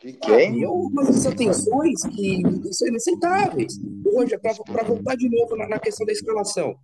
[0.00, 0.64] De quem?
[0.64, 2.42] Ah, algumas atenções que
[2.72, 3.80] são inaceitáveis.
[4.04, 6.76] Hoje, para voltar de novo na, na questão da escalação.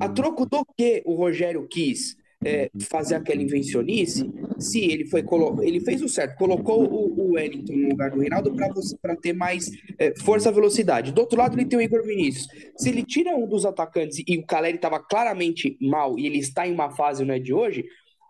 [0.00, 5.24] A troco do que o Rogério quis é, fazer aquela invencionice, se ele foi
[5.62, 8.52] ele fez o certo, colocou o, o Wellington no lugar do Reinaldo
[9.00, 11.12] para ter mais é, força velocidade.
[11.12, 12.48] Do outro lado, ele tem o Igor Vinícius.
[12.76, 16.66] Se ele tira um dos atacantes e o Caleri estava claramente mal e ele está
[16.66, 17.84] em uma fase não é de hoje,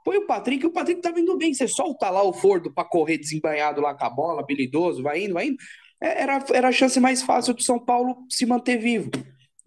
[0.04, 1.54] põe o Patrick, e o Patrick tá vindo bem.
[1.54, 5.34] Você solta lá o Fordo para correr desembanhado lá com a bola, habilidoso, vai indo,
[5.34, 5.56] vai indo.
[6.00, 9.10] É, era, era a chance mais fácil do São Paulo se manter vivo.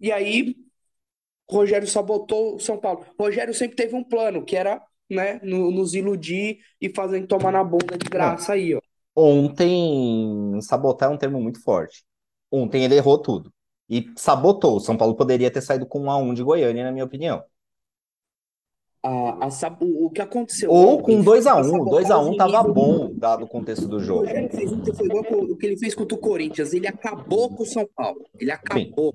[0.00, 0.54] E aí
[1.50, 3.04] Rogério sabotou o São Paulo.
[3.18, 7.96] Rogério sempre teve um plano, que era né, nos iludir e fazer tomar na bunda
[7.96, 8.80] de graça aí, ó.
[9.18, 12.04] Ontem, sabotar é um termo muito forte.
[12.52, 13.50] Ontem ele errou tudo.
[13.88, 14.76] E sabotou.
[14.76, 17.42] O São Paulo poderia ter saído com 1 a 1 de Goiânia, na minha opinião.
[19.02, 19.48] A, a,
[19.80, 20.70] o, o que aconteceu?
[20.70, 21.70] Ou com 2x1.
[21.70, 24.24] 2x1 tava bom, dado o contexto do jogo.
[24.24, 26.74] O fez igual o que ele fez contra o Corinthians.
[26.74, 28.26] Ele acabou com o São Paulo.
[28.38, 29.14] Ele acabou.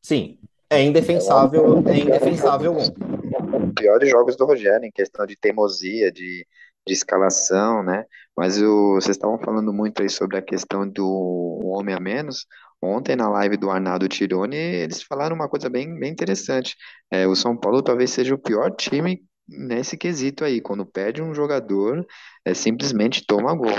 [0.00, 0.38] Sim.
[0.38, 0.38] Sim.
[0.68, 3.72] É indefensável, é indefensável um.
[3.72, 6.46] Piores jogos do Rogério, em questão de teimosia, de,
[6.86, 8.04] de escalação, né?
[8.36, 12.46] Mas o, vocês estavam falando muito aí sobre a questão do homem a menos.
[12.82, 16.76] Ontem, na live do Arnaldo Tironi, eles falaram uma coisa bem, bem interessante.
[17.10, 20.60] É, o São Paulo talvez seja o pior time nesse quesito aí.
[20.60, 22.04] Quando perde um jogador,
[22.44, 23.72] é, simplesmente toma gol.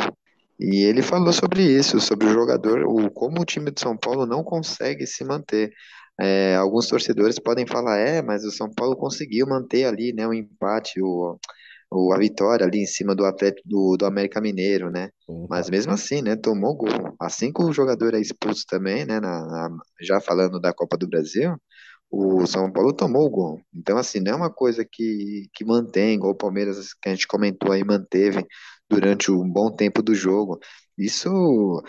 [0.60, 4.26] E ele falou sobre isso, sobre o jogador, o, como o time de São Paulo
[4.26, 5.72] não consegue se manter.
[6.20, 10.34] É, alguns torcedores podem falar, é, mas o São Paulo conseguiu manter ali, né, o
[10.34, 11.40] empate, o,
[11.92, 15.10] o, a vitória ali em cima do Atlético do, do América Mineiro, né?
[15.50, 16.90] Mas mesmo assim, né, tomou gol.
[17.20, 19.70] Assim que o jogador é expulso também, né, na, na,
[20.02, 21.56] já falando da Copa do Brasil,
[22.10, 23.62] o São Paulo tomou o gol.
[23.74, 27.28] Então, assim, não é uma coisa que, que mantém, igual o Palmeiras, que a gente
[27.28, 28.46] comentou aí, manteve
[28.90, 30.60] durante um bom tempo do jogo.
[30.98, 31.84] Isso,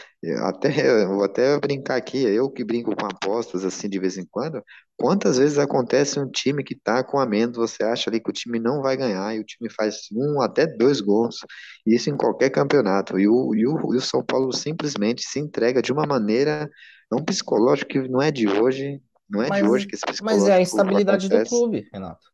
[0.45, 4.63] até, vou até brincar aqui, eu que brinco com apostas assim de vez em quando,
[4.99, 8.33] quantas vezes acontece um time que tá com a menos, você acha ali que o
[8.33, 11.39] time não vai ganhar e o time faz um até dois gols,
[11.87, 15.81] isso em qualquer campeonato, e o, e o, e o São Paulo simplesmente se entrega
[15.81, 16.69] de uma maneira,
[17.11, 20.05] é um psicológico que não é de hoje, não é mas, de hoje que esse
[20.05, 21.51] psicológico Mas é a instabilidade acontece.
[21.51, 22.29] do clube, Renato.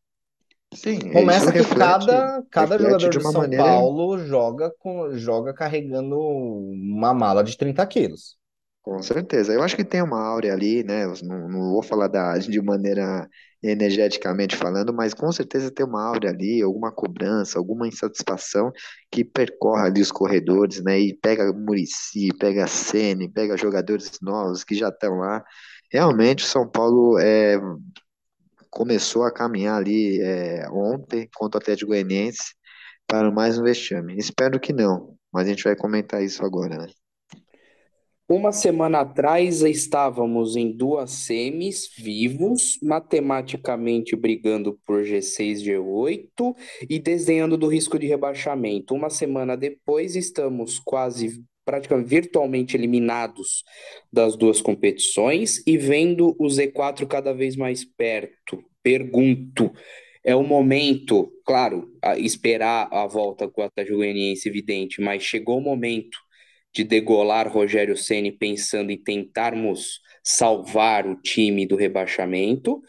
[0.75, 3.63] Sim, Começa que cada, cada jogador de São maneira...
[3.63, 8.37] Paulo joga, com, joga carregando uma mala de 30 quilos.
[8.85, 9.51] Com certeza.
[9.51, 11.07] Eu acho que tem uma áurea ali, né?
[11.23, 13.27] Não, não vou falar da, de maneira
[13.63, 18.71] energeticamente falando, mas com certeza tem uma áurea ali, alguma cobrança, alguma insatisfação
[19.09, 20.99] que percorre ali os corredores, né?
[20.99, 25.43] E pega Murici, pega Sene, pega jogadores novos que já estão lá.
[25.91, 27.59] Realmente o São Paulo é,
[28.75, 32.53] começou a caminhar ali é, ontem contra o Atlético Goianiense
[33.07, 34.17] para mais um vexame.
[34.17, 36.87] Espero que não, mas a gente vai comentar isso agora, né?
[38.27, 46.55] Uma semana atrás estávamos em duas semis vivos, matematicamente brigando por G6, G8
[46.89, 48.93] e desdenhando do risco de rebaixamento.
[48.93, 53.63] Uma semana depois estamos quase praticamente virtualmente eliminados
[54.13, 58.63] das duas competições e vendo o Z4 cada vez mais perto.
[58.83, 59.73] Pergunto,
[60.23, 65.61] é o momento, claro, a esperar a volta com o Atlético evidente, mas chegou o
[65.61, 66.17] momento
[66.73, 72.81] de degolar Rogério Ceni pensando em tentarmos salvar o time do rebaixamento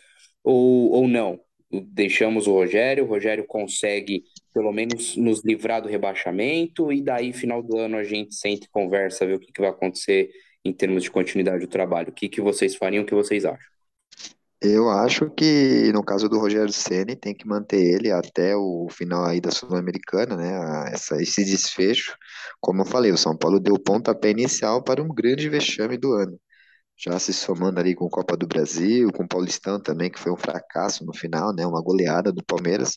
[0.42, 1.38] ou, ou não?
[1.70, 4.24] Deixamos o Rogério, o Rogério consegue
[4.56, 8.70] pelo menos nos livrar do rebaixamento, e daí, final do ano, a gente sente e
[8.70, 10.30] conversa, ver o que, que vai acontecer
[10.64, 12.08] em termos de continuidade do trabalho.
[12.08, 13.66] O que, que vocês fariam, o que vocês acham?
[14.62, 19.26] Eu acho que no caso do Rogério Ceni tem que manter ele até o final
[19.26, 20.90] aí da Sul-Americana, né?
[20.90, 22.16] Essa, esse desfecho.
[22.58, 26.40] Como eu falei, o São Paulo deu pontapé inicial para um grande vexame do ano
[26.96, 30.36] já se somando ali com Copa do Brasil, com o Paulistão também, que foi um
[30.36, 32.96] fracasso no final, né, uma goleada do Palmeiras,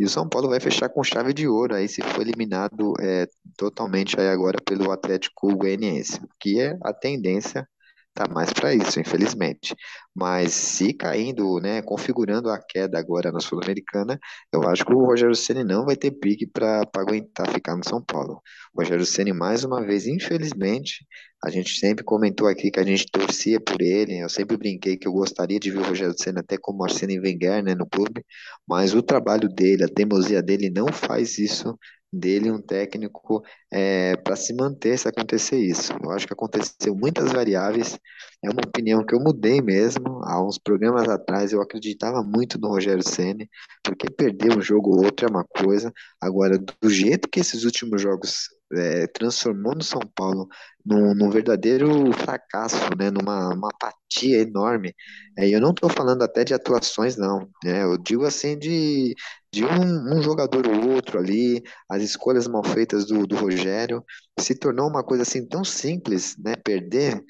[0.00, 3.28] e o São Paulo vai fechar com chave de ouro aí, se for eliminado é,
[3.58, 7.68] totalmente aí agora pelo Atlético Goianiense, que é a tendência
[8.14, 9.74] tá mais para isso, infelizmente.
[10.14, 14.18] Mas se caindo, né, configurando a queda agora na Sul-Americana,
[14.52, 18.02] eu acho que o Rogério Ceni não vai ter pique para aguentar ficar no São
[18.02, 18.40] Paulo.
[18.74, 21.06] O Rogério Ceni mais uma vez, infelizmente,
[21.42, 24.18] a gente sempre comentou aqui que a gente torcia por ele.
[24.18, 27.62] Eu sempre brinquei que eu gostaria de ver o Rogério Ceni até como Arsene Wenger,
[27.62, 28.24] né, no clube.
[28.66, 31.78] Mas o trabalho dele, a teimosia dele não faz isso
[32.12, 35.92] dele um técnico é, para se manter se acontecer isso.
[36.02, 37.98] Eu acho que aconteceu muitas variáveis.
[38.42, 40.20] É uma opinião que eu mudei mesmo.
[40.24, 43.48] Há uns programas atrás eu acreditava muito no Rogério Ceni,
[43.82, 45.92] porque perder um jogo ou outro é uma coisa.
[46.20, 50.48] Agora, do jeito que esses últimos jogos é, transformou no São Paulo
[50.84, 54.94] num, num, verdadeiro fracasso, né, numa uma apatia enorme.
[55.36, 57.48] É, eu não estou falando até de atuações, não.
[57.64, 59.14] Né, eu digo assim de,
[59.52, 64.04] de um, um, jogador ou outro ali, as escolhas mal feitas do, do Rogério,
[64.38, 67.22] se tornou uma coisa assim tão simples, né, perder,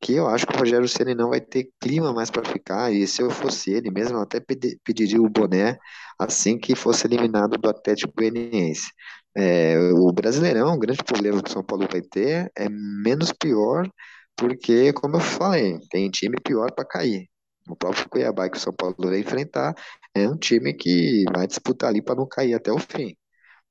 [0.00, 3.06] que eu acho que o Rogério Ceni não vai ter clima mais para ficar, e
[3.06, 4.38] se eu fosse ele mesmo, eu até
[4.84, 5.78] pediria o boné
[6.18, 8.90] assim que fosse eliminado do Atlético Goianiense.
[9.36, 13.88] É, o Brasileirão, o grande problema que o São Paulo vai ter é menos pior,
[14.36, 17.28] porque, como eu falei, tem time pior para cair.
[17.68, 19.74] O próprio Cuiabá que o São Paulo vai enfrentar
[20.14, 23.16] é um time que vai disputar ali para não cair até o fim.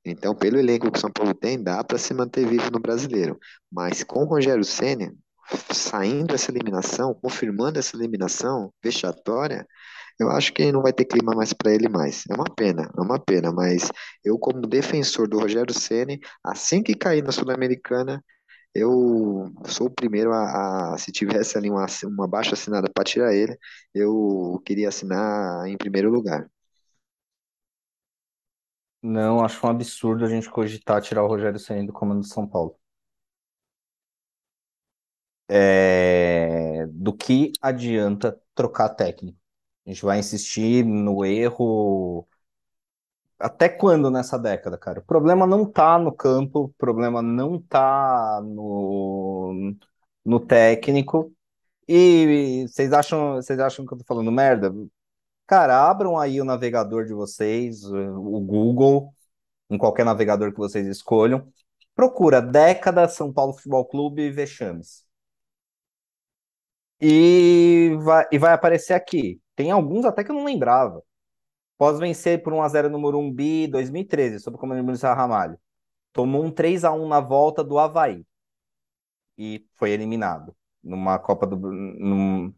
[0.04, 3.38] Então, pelo elenco que o São Paulo tem, dá para se manter vivo no Brasileiro.
[3.72, 5.12] Mas com o Rogério Ceni
[5.72, 9.66] saindo essa eliminação, confirmando essa eliminação vexatória,
[10.18, 12.24] eu acho que não vai ter clima mais para ele mais.
[12.30, 13.90] É uma pena, é uma pena, mas
[14.24, 18.22] eu como defensor do Rogério Ceni, assim que cair na Sul-Americana,
[18.74, 23.34] eu sou o primeiro a, a se tivesse ali uma, uma baixa assinada para tirar
[23.34, 23.56] ele,
[23.94, 26.48] eu queria assinar em primeiro lugar.
[29.00, 32.44] Não, acho um absurdo a gente cogitar tirar o Rogério Ceni do comando de São
[32.44, 32.76] Paulo.
[35.48, 36.86] É...
[36.90, 39.38] Do que adianta trocar técnico?
[39.86, 42.26] A gente vai insistir no erro
[43.38, 45.00] até quando nessa década, cara?
[45.00, 49.74] O problema não tá no campo, o problema não tá no,
[50.24, 51.32] no técnico.
[51.88, 54.72] E vocês acham, vocês acham que eu tô falando merda?
[55.46, 59.14] Cara, abram aí o navegador de vocês, o Google,
[59.70, 61.46] em qualquer navegador que vocês escolham.
[61.94, 65.06] Procura década São Paulo Futebol Clube e vexames.
[67.00, 69.40] E vai, e vai aparecer aqui.
[69.56, 71.02] Tem alguns até que eu não lembrava.
[71.76, 75.58] Após vencer por 1x0 no Morumbi 2013, sob o comando de Maurício Ramalho.
[76.12, 78.24] Tomou um 3x1 na volta do Havaí.
[79.36, 81.56] E foi eliminado numa Copa do.
[81.56, 82.54] Num,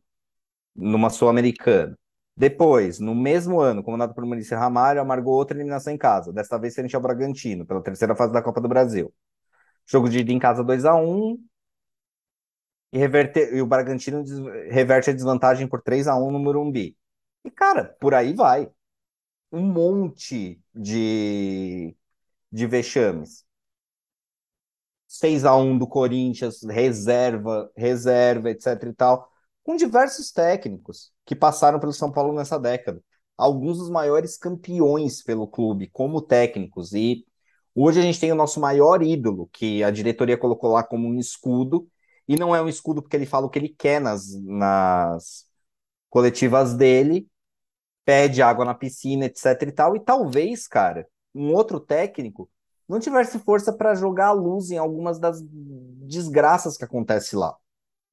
[0.75, 1.99] numa Sul-Americana.
[2.37, 6.75] Depois, no mesmo ano, comandado por Maurício Ramalho, amargou outra eliminação em casa, desta vez
[6.75, 9.13] frente ao Bragantino, pela terceira fase da Copa do Brasil.
[9.87, 11.39] Jogo de ida em casa 2 a 1
[12.92, 14.25] e, reverter, e o Bragantino
[14.70, 16.96] reverte a desvantagem por 3 a 1 no Morumbi.
[17.44, 18.70] E, cara, por aí vai.
[19.53, 21.96] Um monte de,
[22.53, 23.46] de vexames.
[25.09, 29.31] 6 a 1 do Corinthians, reserva, reserva, etc e tal,
[29.62, 33.03] com diversos técnicos que passaram pelo São Paulo nessa década.
[33.37, 37.25] Alguns dos maiores campeões pelo clube como técnicos e
[37.75, 41.18] hoje a gente tem o nosso maior ídolo, que a diretoria colocou lá como um
[41.18, 41.88] escudo,
[42.29, 45.47] e não é um escudo porque ele fala o que ele quer nas, nas
[46.11, 47.29] coletivas dele,
[48.05, 49.97] pede água na piscina, etc e tal.
[49.97, 52.51] E talvez, cara, um outro técnico
[52.89, 57.57] não tivesse força para jogar a luz em algumas das desgraças que acontece lá,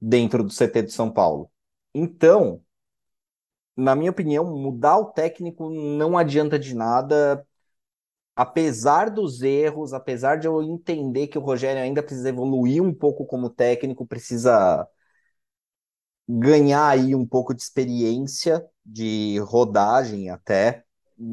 [0.02, 1.50] dentro do CT de São Paulo.
[1.94, 2.62] Então,
[3.76, 7.46] na minha opinião, mudar o técnico não adianta de nada
[8.36, 13.26] apesar dos erros, apesar de eu entender que o Rogério ainda precisa evoluir um pouco
[13.26, 14.88] como técnico, precisa
[16.28, 20.84] ganhar aí um pouco de experiência, de rodagem até.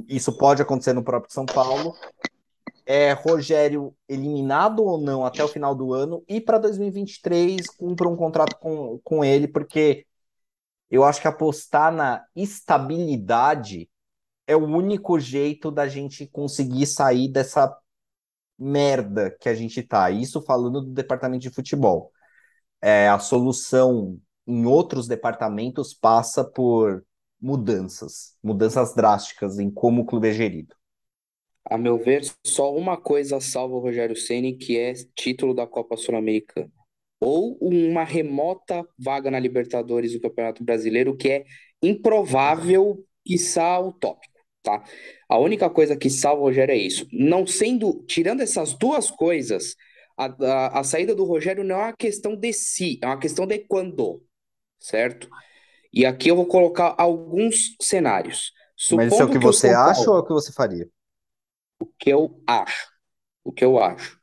[0.09, 1.95] Isso pode acontecer no próprio São Paulo.
[2.85, 8.17] É Rogério eliminado ou não até o final do ano e para 2023 cumpra um
[8.17, 10.07] contrato com, com ele, porque
[10.91, 13.89] eu acho que apostar na estabilidade
[14.51, 17.73] é o único jeito da gente conseguir sair dessa
[18.59, 20.11] merda que a gente tá.
[20.11, 22.11] Isso falando do departamento de futebol.
[22.83, 27.07] É, a solução em outros departamentos passa por
[27.41, 30.75] mudanças, mudanças drásticas em como o clube é gerido.
[31.65, 35.97] A meu ver, só uma coisa salva o Rogério Ceni, que é título da Copa
[35.97, 36.73] Sul-Americana.
[37.21, 41.45] Ou uma remota vaga na Libertadores do Campeonato Brasileiro, que é
[41.81, 44.83] improvável, quiçá utópico tá?
[45.29, 47.07] A única coisa que salva o Rogério é isso.
[47.13, 49.77] Não sendo, tirando essas duas coisas,
[50.17, 53.47] a, a, a saída do Rogério não é uma questão de si, é uma questão
[53.47, 54.23] de quando,
[54.79, 55.29] certo?
[55.93, 58.53] E aqui eu vou colocar alguns cenários.
[58.93, 60.89] Mas isso é o que Supondo que você acha ou é o que você faria?
[61.81, 62.89] o que eu acho,
[63.43, 64.19] o que eu acho.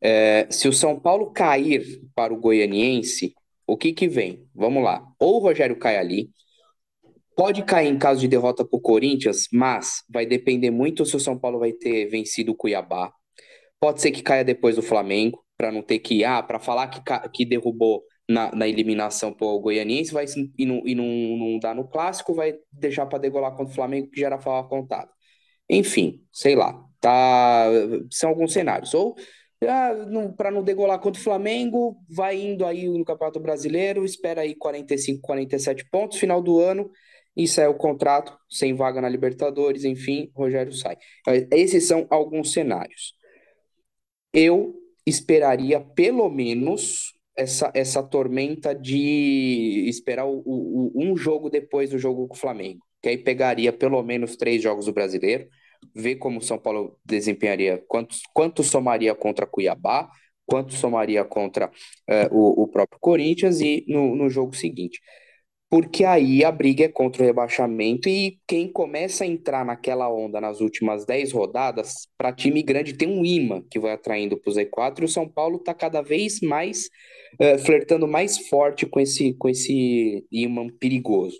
[0.00, 3.34] É, se o São Paulo cair para o Goianiense,
[3.66, 4.48] o que que vem?
[4.54, 5.06] Vamos lá.
[5.18, 6.30] Ou o Rogério cai ali,
[7.40, 11.18] pode cair em caso de derrota para o Corinthians, mas vai depender muito se o
[11.18, 13.10] São Paulo vai ter vencido o Cuiabá.
[13.80, 17.00] Pode ser que caia depois do Flamengo, para não ter que, ah, para falar que,
[17.32, 20.26] que derrubou na, na eliminação para o Goianiense vai,
[20.58, 24.10] e, não, e não, não dá no clássico, vai deixar para degolar contra o Flamengo,
[24.10, 25.08] que já era falar contado.
[25.66, 27.68] Enfim, sei lá, tá,
[28.10, 28.92] são alguns cenários.
[28.92, 29.16] Ou
[29.66, 29.92] ah,
[30.36, 35.22] para não degolar contra o Flamengo, vai indo aí no Campeonato Brasileiro, espera aí 45,
[35.22, 36.90] 47 pontos, final do ano,
[37.36, 40.96] e sai o contrato, sem vaga na Libertadores, enfim, Rogério sai.
[41.52, 43.14] Esses são alguns cenários.
[44.32, 44.74] Eu
[45.06, 52.28] esperaria pelo menos essa, essa tormenta de esperar o, o- um jogo depois do jogo
[52.28, 55.48] com o Flamengo, que aí pegaria pelo menos três jogos do Brasileiro,
[55.94, 60.10] ver como o São Paulo desempenharia, quanto, quanto somaria contra Cuiabá,
[60.46, 61.70] quanto somaria contra
[62.08, 65.00] eh, o, o próprio Corinthians e no, no jogo seguinte.
[65.70, 70.40] Porque aí a briga é contra o rebaixamento e quem começa a entrar naquela onda
[70.40, 74.54] nas últimas 10 rodadas, para time grande tem um imã que vai atraindo para o
[74.54, 76.90] Z4 e o São Paulo está cada vez mais
[77.38, 81.38] eh, flertando mais forte com esse, com esse imã perigoso.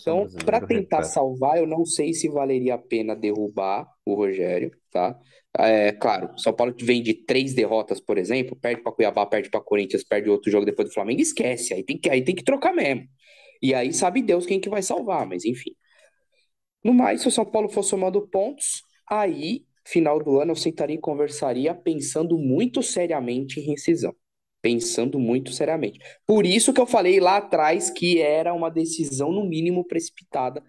[0.00, 5.18] Então, para tentar salvar, eu não sei se valeria a pena derrubar o Rogério, tá?
[5.58, 9.60] É, claro, São Paulo vem de três derrotas, por exemplo, perde para Cuiabá, perde para
[9.60, 12.72] Corinthians, perde outro jogo depois do Flamengo, esquece, aí tem que, aí tem que trocar
[12.72, 13.02] mesmo.
[13.62, 15.74] E aí sabe Deus quem que vai salvar, mas enfim.
[16.82, 20.96] No mais, se o São Paulo for somando pontos, aí, final do ano, eu sentaria
[20.96, 24.14] e conversaria pensando muito seriamente em rescisão.
[24.62, 25.98] Pensando muito seriamente.
[26.26, 30.62] Por isso que eu falei lá atrás que era uma decisão, no mínimo, precipitada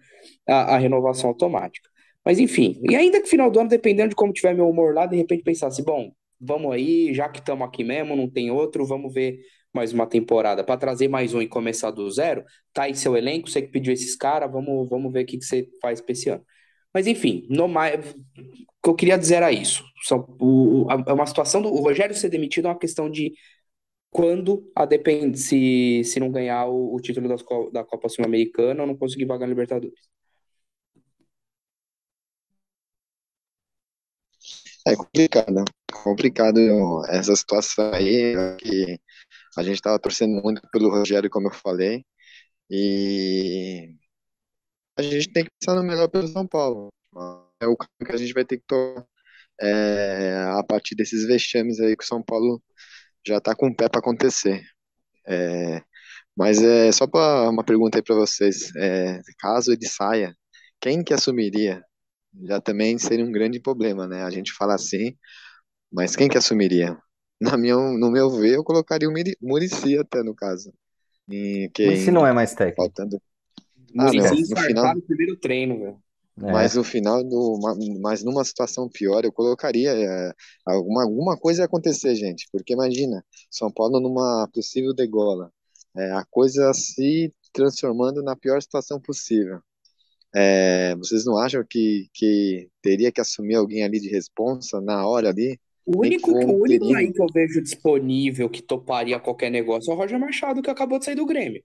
[0.48, 1.88] a, a renovação automática.
[2.24, 5.06] Mas enfim, e ainda que final do ano, dependendo de como tiver meu humor lá,
[5.06, 9.12] de repente pensasse, bom, vamos aí, já que estamos aqui mesmo, não tem outro, vamos
[9.12, 9.38] ver
[9.74, 12.44] mais uma temporada para trazer mais um e começar do zero.
[12.72, 15.44] Tá aí seu elenco, você que pediu esses caras, vamos, vamos ver o que, que
[15.44, 16.44] você faz para esse ano.
[16.94, 19.84] Mas enfim, no mais, o que eu queria dizer era isso.
[20.04, 23.32] São, o, a- é uma situação do o Rogério ser demitido é uma questão de
[24.10, 27.42] quando, a depende, se, se não ganhar o, o título das
[27.72, 30.00] da Copa Sul-Americana ou não conseguir vagar na Libertadores.
[34.86, 36.58] É complicado, complicado
[37.08, 39.00] essa situação aí, que
[39.56, 42.04] a gente estava torcendo muito pelo Rogério, como eu falei,
[42.70, 43.94] e
[44.96, 46.88] a gente tem que pensar no melhor pelo São Paulo.
[47.60, 49.06] É o caminho que a gente vai ter que tomar
[49.60, 52.62] é, a partir desses vexames aí que o São Paulo
[53.26, 54.64] já está com o pé para acontecer.
[55.26, 55.82] É,
[56.36, 60.34] mas é só para uma pergunta aí para vocês, é, caso ele saia,
[60.80, 61.82] quem que assumiria?
[62.44, 64.22] Já também seria um grande problema, né?
[64.24, 65.16] A gente fala assim,
[65.92, 66.98] mas quem que assumiria?
[67.52, 70.72] Na minha, no meu ver, eu colocaria o Muricy até no caso.
[71.86, 72.76] Mas se não é mais técnico.
[72.76, 73.20] faltando.
[73.98, 76.02] Ah, Muricy não, no final, no primeiro treino, velho.
[76.40, 76.50] É.
[76.50, 80.32] mas no final, do, ma- mas numa situação pior, eu colocaria é,
[80.64, 82.48] alguma, alguma coisa ia acontecer, gente.
[82.50, 85.52] Porque imagina, São Paulo numa possível degola,
[85.94, 89.60] é, a coisa se transformando na pior situação possível.
[90.34, 95.28] É, vocês não acham que, que teria que assumir alguém ali de responsa na hora
[95.28, 95.60] ali?
[95.84, 99.96] O único, o único aí que eu vejo disponível que toparia qualquer negócio é o
[99.96, 101.62] Roger Machado, que acabou de sair do Grêmio.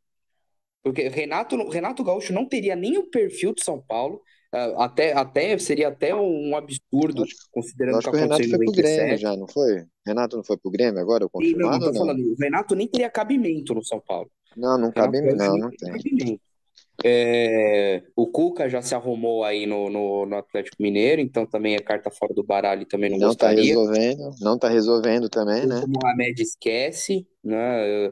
[0.83, 4.21] Porque Renato, Renato Gaúcho não teria nem o perfil de São Paulo.
[4.53, 8.49] ah, Até, até seria até um absurdo, Acho- Eu considerando acho que que o Renato
[8.49, 9.21] foi pro Grêmio 97.
[9.21, 9.85] já, não foi?
[10.05, 11.99] Renato não foi pro Grêmio agora, o E não, confirmado tô não?
[11.99, 14.29] falando, o Renato nem teria cabimento no São Paulo.
[14.55, 15.91] Não, não cabe, não, não tem.
[15.91, 16.41] cabimento.
[17.05, 21.79] É, o Cuca já se arrumou aí no, no, no Atlético Mineiro, então também é
[21.79, 23.51] carta fora do baralho também não Não tá gostaria.
[23.51, 25.81] resolvendo, não tá resolvendo também, né?
[25.81, 28.05] O Mohamed esquece, né?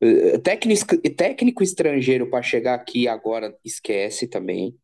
[0.00, 4.76] Eh, Técnico, técnico estrangeiro para chegar aqui agora esquece também,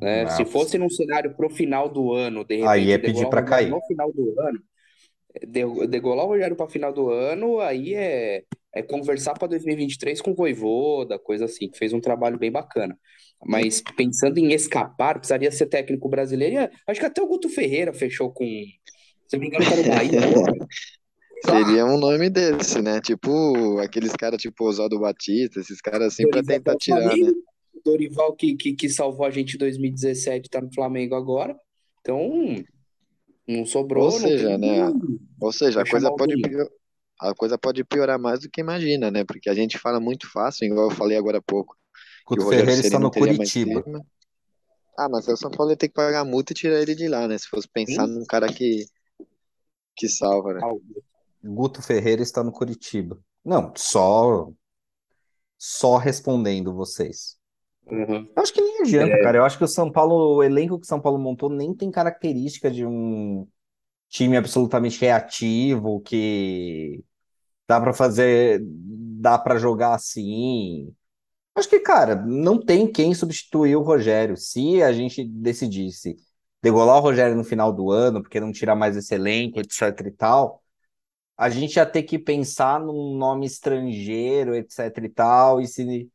[0.00, 0.28] né?
[0.28, 3.44] Se fosse num cenário pro final do ano, de Aí repente é pedir o Rogério
[3.44, 3.78] cair.
[3.78, 4.62] no final do ano,
[5.86, 8.42] degolar o Rogério para final do ano, aí é,
[8.74, 12.96] é conversar para 2023 com o Vojvoda, coisa assim, que fez um trabalho bem bacana.
[13.44, 16.56] Mas pensando em escapar, precisaria ser técnico brasileiro.
[16.56, 19.84] e, Acho que até o Guto Ferreira fechou com, se não me engano, tá no
[19.84, 20.68] Bahia agora.
[21.42, 23.00] Seria um nome desse, né?
[23.00, 27.32] Tipo, aqueles caras tipo Oswaldo Batista, esses caras assim Dorival tentar tirar, né?
[27.82, 31.56] Dorival que, que, que salvou a gente em 2017 tá no Flamengo agora.
[32.00, 32.62] Então,
[33.50, 34.92] Não sobrou, Ou seja, né?
[35.40, 36.68] Ou seja, a coisa chamar pode pior,
[37.20, 39.24] a coisa pode piorar mais do que imagina, né?
[39.24, 41.76] Porque a gente fala muito fácil, igual eu falei agora há pouco,
[42.32, 43.82] que Guto o Rogério Ferreira Ceni está não no teria mais Curitiba.
[43.82, 44.06] clima.
[44.98, 47.08] Ah, mas o São Paulo ia ter que pagar a multa e tirar ele de
[47.08, 47.38] lá, né?
[47.38, 48.86] Se fosse pensar num cara que,
[49.96, 50.60] que salva, né?
[51.42, 53.18] Guto Ferreira está no Curitiba.
[53.44, 54.52] Não, só
[55.58, 57.39] só respondendo vocês.
[57.90, 58.28] Uhum.
[58.34, 59.38] Eu acho que nem adianta, cara.
[59.38, 61.90] Eu acho que o São Paulo, o elenco que o São Paulo montou nem tem
[61.90, 63.46] característica de um
[64.08, 67.04] time absolutamente reativo que
[67.68, 70.94] dá pra fazer, dá pra jogar assim.
[71.54, 74.36] Acho que, cara, não tem quem substituir o Rogério.
[74.36, 76.16] Se a gente decidisse
[76.62, 80.10] degolar o Rogério no final do ano, porque não tirar mais esse elenco, etc e
[80.10, 80.62] tal,
[81.36, 86.10] a gente ia ter que pensar num nome estrangeiro, etc e tal, e se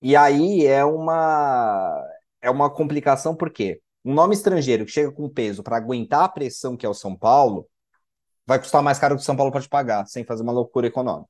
[0.00, 2.02] e aí é uma
[2.40, 6.76] é uma complicação porque um nome estrangeiro que chega com peso para aguentar a pressão
[6.76, 7.68] que é o São Paulo
[8.46, 11.28] vai custar mais caro que o São Paulo pode pagar, sem fazer uma loucura econômica.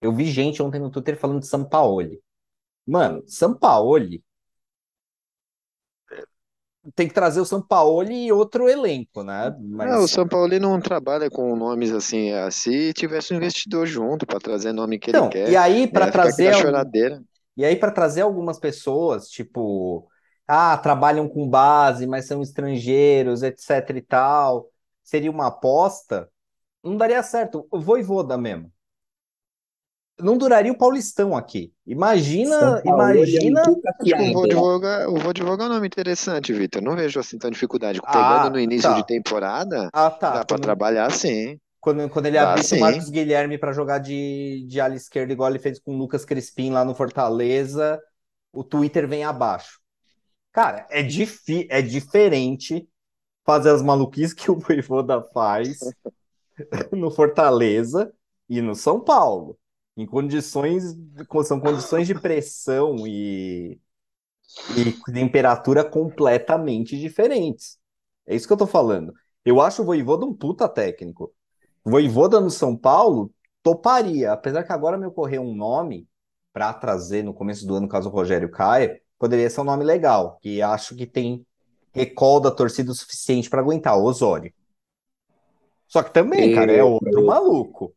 [0.00, 2.20] Eu vi gente ontem no Twitter falando de Sampaoli.
[2.86, 4.22] Mano, Sampaoli
[6.94, 9.50] tem que trazer o Sampaoli e outro elenco, né?
[9.58, 13.86] Não, o Mas São Paulo não trabalha com nomes assim, é, se tivesse um investidor
[13.86, 16.60] junto para trazer nome que ele então, quer, e aí para é, aqui trazer algum-
[16.62, 17.22] choradeira.
[17.56, 20.08] E aí, para trazer algumas pessoas, tipo,
[20.46, 24.70] ah, trabalham com base, mas são estrangeiros, etc e tal,
[25.02, 26.30] seria uma aposta,
[26.84, 27.66] não daria certo.
[27.70, 28.72] O Voivoda mesmo.
[30.18, 31.72] Não duraria o Paulistão aqui.
[31.86, 33.62] Imagina, é um imagina.
[34.00, 34.48] afiado.
[34.48, 36.82] divulgar, eu vou divulgar um nome interessante, Vitor.
[36.82, 38.00] Não vejo assim tanta dificuldade.
[38.02, 38.94] Ah, Pegando no início tá.
[38.94, 40.32] de temporada, Ah, tá.
[40.32, 41.58] dá para trabalhar sim.
[41.86, 42.80] Quando, quando ele abrisse o sim.
[42.80, 46.70] Marcos Guilherme para jogar de, de ala esquerda, igual ele fez com o Lucas Crispim
[46.70, 48.02] lá no Fortaleza,
[48.52, 49.78] o Twitter vem abaixo.
[50.50, 52.88] Cara, é, difi é diferente
[53.44, 55.78] fazer as maluquices que o Voivoda faz
[56.90, 58.12] no Fortaleza
[58.48, 59.56] e no São Paulo.
[59.96, 60.82] Em condições,
[61.44, 63.78] são condições de pressão e,
[64.76, 67.78] e temperatura completamente diferentes.
[68.26, 69.14] É isso que eu tô falando.
[69.44, 71.32] Eu acho o Voivoda um puta técnico.
[71.88, 73.30] Voivoda no São Paulo
[73.62, 76.08] toparia, apesar que agora me ocorreu um nome
[76.52, 80.36] para trazer no começo do ano, caso o Rogério caia, poderia ser um nome legal,
[80.42, 81.46] que acho que tem
[81.92, 84.52] recall da torcida o suficiente para aguentar, o Osório.
[85.86, 87.94] Só que também, cara, é outro maluco.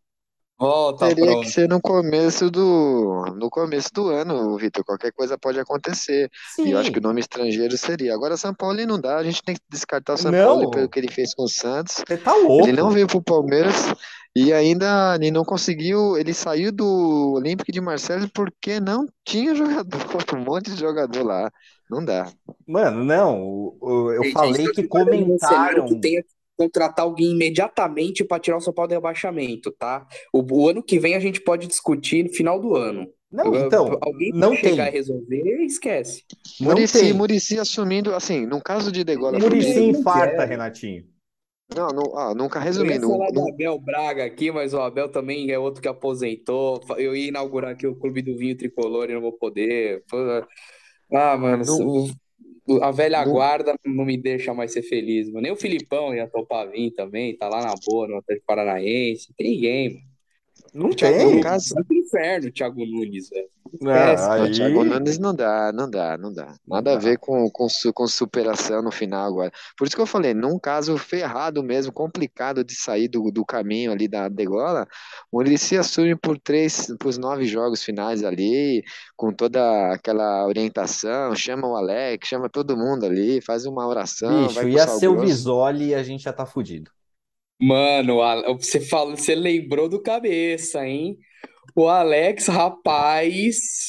[0.60, 1.42] Volta Teria pronto.
[1.42, 4.84] que ser no começo do, no começo do ano, Vitor.
[4.84, 6.30] Qualquer coisa pode acontecer.
[6.66, 6.94] E eu acho Sim.
[6.94, 8.14] que o nome estrangeiro seria.
[8.14, 9.18] Agora, São Paulo não dá.
[9.18, 10.46] A gente tem que descartar o São Não.
[10.46, 12.04] Paulo pelo que ele fez com o Santos.
[12.06, 12.68] Você tá louco.
[12.68, 13.74] Ele não veio pro Palmeiras
[14.36, 16.18] e ainda ele não conseguiu.
[16.18, 20.02] Ele saiu do Olympique de Marseille porque não tinha jogador.
[20.36, 21.50] Um monte de jogador lá.
[21.90, 22.30] Não dá.
[22.68, 23.78] Mano, não.
[23.82, 25.86] Eu Gente, falei que aqui dar um cenário comentaram.
[25.86, 26.30] que tenha que
[26.60, 30.06] contratar alguém imediatamente para tirar o São Paulo do rebaixamento, tá?
[30.34, 33.08] O, o ano que vem a gente pode discutir no final do ano.
[33.32, 34.94] Não, então, alguém não vai chegar tem.
[34.94, 36.24] e resolver, esquece.
[36.60, 37.14] Não Murici, tem.
[37.14, 40.50] Murici assumindo, assim, no caso de Degola não infarta, quero.
[40.50, 41.06] Renatinho.
[41.74, 45.08] não, não, ah, nunca Eu ia resumindo, falar do Abel Braga aqui, mas o Abel
[45.10, 46.82] também é outro que aposentou.
[46.98, 50.04] Eu ia inaugurar aqui o Clube do Vinho Tricolor e não vou poder.
[51.14, 52.10] Ah, mano, Não- o-
[52.84, 55.42] a velha não- guarda não me deixa mais ser feliz, mano.
[55.42, 59.34] Nem o Filipão ia topar vir também, tá lá na boa, no Atlético Paranaense.
[59.38, 60.10] Tem ninguém, mano.
[60.74, 61.26] Não Thiago tem.
[61.28, 63.50] Nunes, caso- pro inferno, Thiago Nunes, velho.
[63.82, 64.50] Não, aí.
[64.50, 66.56] Thiago Nunes não dá, não dá, não dá.
[66.66, 67.00] Nada a dá.
[67.00, 69.52] ver com, com, com superação no final agora.
[69.78, 73.92] Por isso que eu falei, num caso ferrado mesmo, complicado de sair do, do caminho
[73.92, 74.88] ali da degola,
[75.32, 78.84] o ele se assume por três, por nove jogos finais ali,
[79.16, 84.54] com toda aquela orientação, chama o Alex, chama todo mundo ali, faz uma oração, Bicho,
[84.54, 85.18] vai ia ser o.
[85.18, 86.90] Visoli e a gente já tá fudido.
[87.62, 91.18] Mano, a- você falou, você lembrou do cabeça, hein?
[91.76, 93.88] O Alex, rapaz,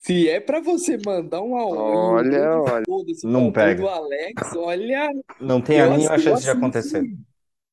[0.00, 2.82] se é pra você mandar Olha, um olha.
[2.86, 3.82] foda-se Não pega.
[3.82, 5.10] do Alex, olha,
[5.40, 7.04] Não tem a mínima chance de isso acontecer.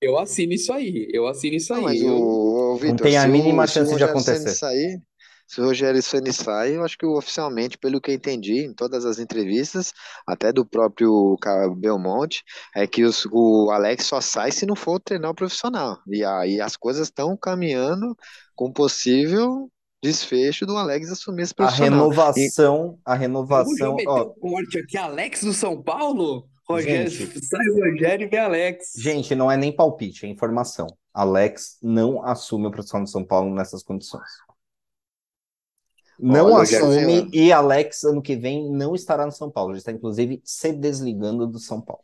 [0.01, 2.03] Eu assino isso aí, eu assino isso Não, aí.
[2.03, 4.49] o, o Não Vitor, tem a mínima chance de acontecer.
[4.49, 5.01] sair,
[5.47, 9.05] se o Rogério Ceni sair, eu acho que oficialmente, pelo que eu entendi em todas
[9.05, 9.93] as entrevistas,
[10.27, 11.37] até do próprio
[11.77, 12.43] Belmonte,
[12.75, 15.97] é que os- o Alex só sai se não for treinar o profissional.
[16.07, 18.15] E aí as coisas estão caminhando
[18.55, 19.69] com possível
[20.01, 21.87] desfecho do Alex assumir esse A profissional.
[21.87, 26.47] E, renovação, a Vamos já renovação, ó, o corte aqui, Alex do São Paulo?
[26.67, 28.93] Rogério, gente, sai Rogério e vem Alex.
[28.97, 30.87] gente, não é nem palpite, é informação.
[31.13, 34.29] Alex não assume o profissional de São Paulo nessas condições.
[36.19, 39.71] Não olha, assume e Alex ano que vem não estará no São Paulo.
[39.71, 42.03] Ele está inclusive se desligando do São Paulo.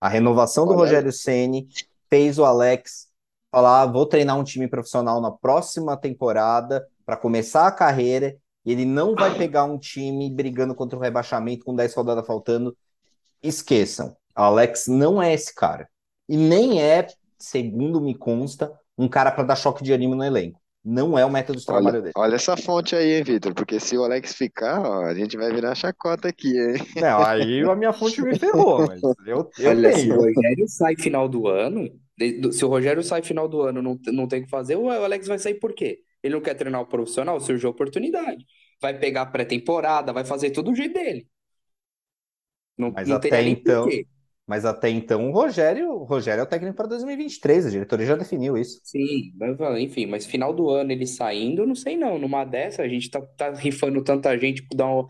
[0.00, 1.68] A renovação do Olha, Rogério Ceni
[2.08, 3.07] fez o Alex
[3.50, 8.36] falar: ah, vou treinar um time profissional na próxima temporada para começar a carreira.
[8.64, 12.76] E ele não vai pegar um time brigando contra o rebaixamento com 10 rodadas faltando.
[13.42, 15.88] Esqueçam, Alex não é esse cara.
[16.28, 17.06] E nem é,
[17.38, 20.60] segundo me consta, um cara para dar choque de ânimo no elenco.
[20.84, 22.12] Não é o método de trabalho olha, dele.
[22.16, 23.54] olha essa fonte aí, hein, Vitor?
[23.54, 26.76] Porque se o Alex ficar, ó, a gente vai virar chacota aqui, hein?
[27.00, 30.16] Não, aí a minha fonte me ferrou, mas eu, eu Olha, se o tenho.
[30.16, 31.90] Rogério sai final do ano,
[32.52, 35.26] se o Rogério sai final do ano, não, não tem o que fazer, o Alex
[35.26, 36.02] vai sair por quê?
[36.22, 38.44] Ele não quer treinar o profissional, surgiu a oportunidade.
[38.80, 41.28] Vai pegar a pré-temporada, vai fazer tudo do jeito dele.
[42.76, 44.06] Não, Mas não até então, porquê.
[44.48, 48.16] Mas até então o Rogério, o Rogério é o técnico para 2023, a diretoria já
[48.16, 48.80] definiu isso.
[48.82, 52.18] Sim, mas, enfim, mas final do ano ele saindo, não sei não.
[52.18, 55.06] Numa dessa, a gente tá, tá rifando tanta gente dar um.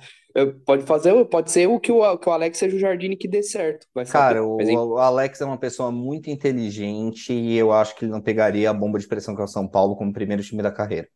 [0.67, 3.41] Pode fazer, pode ser o que o, que o Alex seja o Jardine que dê
[3.41, 3.87] certo.
[4.11, 8.21] Cara, o, o Alex é uma pessoa muito inteligente e eu acho que ele não
[8.21, 11.09] pegaria a bomba de pressão que é o São Paulo como primeiro time da carreira.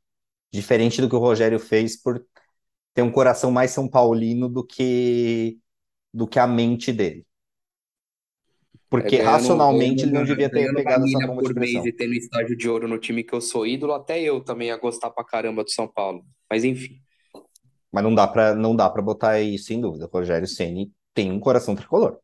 [0.52, 2.24] Diferente do que o Rogério fez por
[2.94, 5.58] ter um coração mais São Paulino do que
[6.14, 7.26] do que a mente dele.
[8.98, 11.88] É Porque ganhando, racionalmente ele não devia ter pegado essa bomba de por mês pressão.
[11.88, 14.76] e tendo estágio de ouro no time que eu sou ídolo, até eu também ia
[14.76, 16.24] gostar pra caramba do São Paulo.
[16.50, 16.96] Mas enfim.
[17.90, 20.06] Mas não dá para não dá para botar isso em dúvida.
[20.06, 22.18] O Rogério Ceni tem um coração tricolor.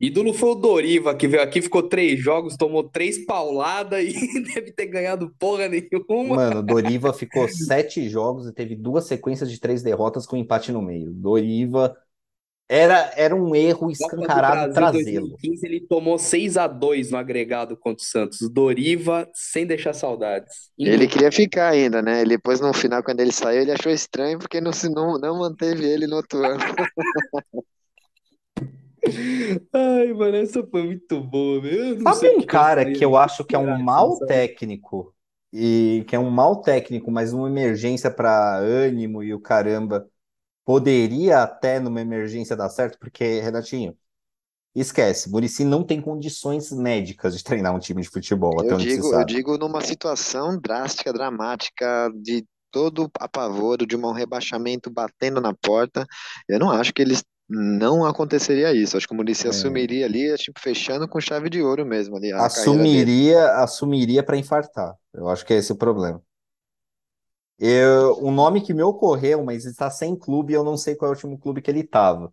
[0.00, 4.12] Ídolo foi o Doriva, que veio aqui, ficou três jogos, tomou três pauladas e
[4.54, 6.36] deve ter ganhado porra nenhuma.
[6.36, 10.82] Mano, Doriva ficou sete jogos e teve duas sequências de três derrotas com empate no
[10.82, 11.12] meio.
[11.12, 11.96] Doriva
[12.68, 15.36] era, era um erro escancarado trazê-lo.
[15.36, 18.38] 2015, ele tomou 6 a 2 no agregado contra o Santos.
[18.50, 20.70] Doriva, sem deixar saudades.
[20.78, 22.20] Ele queria ficar ainda, né?
[22.20, 25.38] Ele depois no final, quando ele saiu, ele achou estranho porque não, se- não, não
[25.38, 26.58] manteve ele no outro ano.
[29.72, 31.72] Ai, mano, essa foi muito boa, meu.
[31.90, 35.14] Eu não Sabe sei um cara que eu acho que é um mau técnico
[35.52, 40.08] e que é um mau técnico, mas uma emergência para ânimo e o caramba
[40.64, 43.96] poderia até numa emergência dar certo, porque Renatinho,
[44.74, 48.92] esquece, Muricy não tem condições médicas de treinar um time de futebol, até Eu onde
[48.92, 49.24] se digo, eu sabe.
[49.24, 56.06] digo numa situação drástica, dramática, de todo apavoro, de um rebaixamento batendo na porta.
[56.48, 58.96] Eu não acho que eles não aconteceria isso.
[58.96, 59.48] Acho que o Muricy É.
[59.48, 62.32] assumiria ali, tipo, fechando com chave de ouro mesmo ali.
[62.36, 64.96] Assumiria, assumiria para infartar.
[65.12, 66.20] Eu acho que é esse o problema.
[67.58, 71.12] Eu, um nome que me ocorreu, mas está sem clube, eu não sei qual é
[71.12, 72.32] o último clube que ele estava.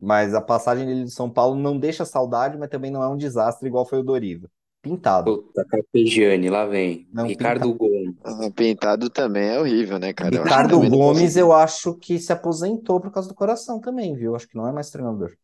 [0.00, 3.16] Mas a passagem dele de São Paulo não deixa saudade, mas também não é um
[3.16, 4.50] desastre igual foi o Doriva.
[4.82, 5.40] Pintado.
[5.52, 7.08] Puta, Carpegiani, lá vem.
[7.12, 8.16] Não, Ricardo Gomes.
[8.22, 10.36] Ah, Pintado também é horrível, né, cara?
[10.36, 14.14] Eu acho que Ricardo Gomes, eu acho que se aposentou por causa do coração também,
[14.16, 14.34] viu?
[14.36, 15.36] Acho que não é mais treinador.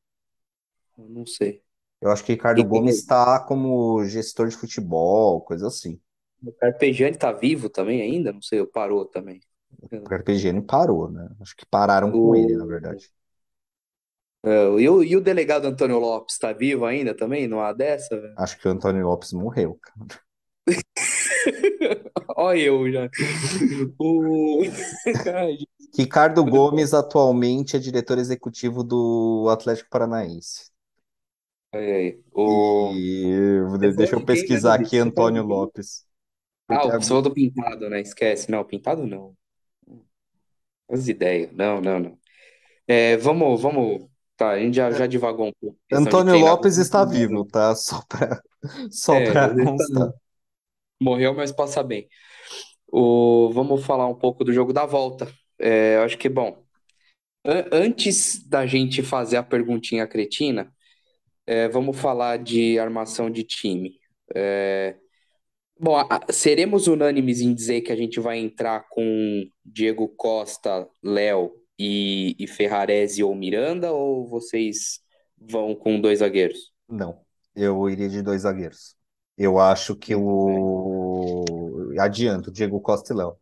[0.99, 1.63] Eu Não sei.
[2.01, 6.01] Eu acho que Ricardo E- Gomes está como gestor de futebol, coisa assim.
[6.47, 8.33] O Carpegiani tá vivo também ainda?
[8.33, 9.41] Não sei, parou também.
[9.93, 11.29] O Carpegiani parou, né?
[11.41, 13.11] Acho que pararam com O- ele, na verdade.
[14.45, 17.49] É, e, o, e o delegado Antônio Lopes tá vivo ainda também?
[17.49, 18.39] Não há dessa, velho?
[18.39, 20.21] Acho que o Antônio Lopes morreu, cara.
[22.37, 23.11] Olha eu já.
[23.99, 24.63] O...
[25.99, 30.71] Ricardo Gomes atualmente é diretor executivo do Atlético Paranaense.
[31.73, 32.25] ai, ai.
[32.35, 32.93] O...
[32.93, 35.45] E deixa eu quem, pesquisar aqui Antônio?
[35.45, 36.07] Lopes.
[36.69, 38.01] Ah, o pessoal do Pintado, né?
[38.01, 38.51] Esquece.
[38.51, 39.37] Não, Pintado não.
[40.89, 41.53] As ideias.
[41.53, 42.19] Não, não, não.
[42.89, 44.09] É, vamos, vamos.
[44.37, 45.79] Tá, a gente já, já divagou um pouco.
[45.89, 46.59] Questão de Antônio treinador.
[46.59, 47.75] Lopes está vivo, tá?
[47.75, 48.41] Só para
[48.91, 50.13] só É, ele tá- constar.
[51.01, 52.09] Morreu, mas passa bem.
[52.93, 55.33] O, vamos falar um pouco do jogo da volta.
[55.59, 56.65] É, eu acho que, bom,
[57.45, 60.73] an- antes da gente fazer a perguntinha cretina,
[61.47, 64.01] é, vamos falar de armação de time.
[65.79, 65.99] Bom,
[66.31, 72.47] seremos unânimes em dizer que a gente vai entrar com Diego Costa, Léo e, e
[72.47, 75.01] Ferrarese ou Miranda, ou vocês
[75.39, 76.73] vão com dois zagueiros?
[76.89, 77.21] Não,
[77.55, 78.97] eu iria de dois zagueiros.
[79.37, 81.45] Eu acho que o.
[81.99, 83.37] Adianto, Diego Costa e Léo.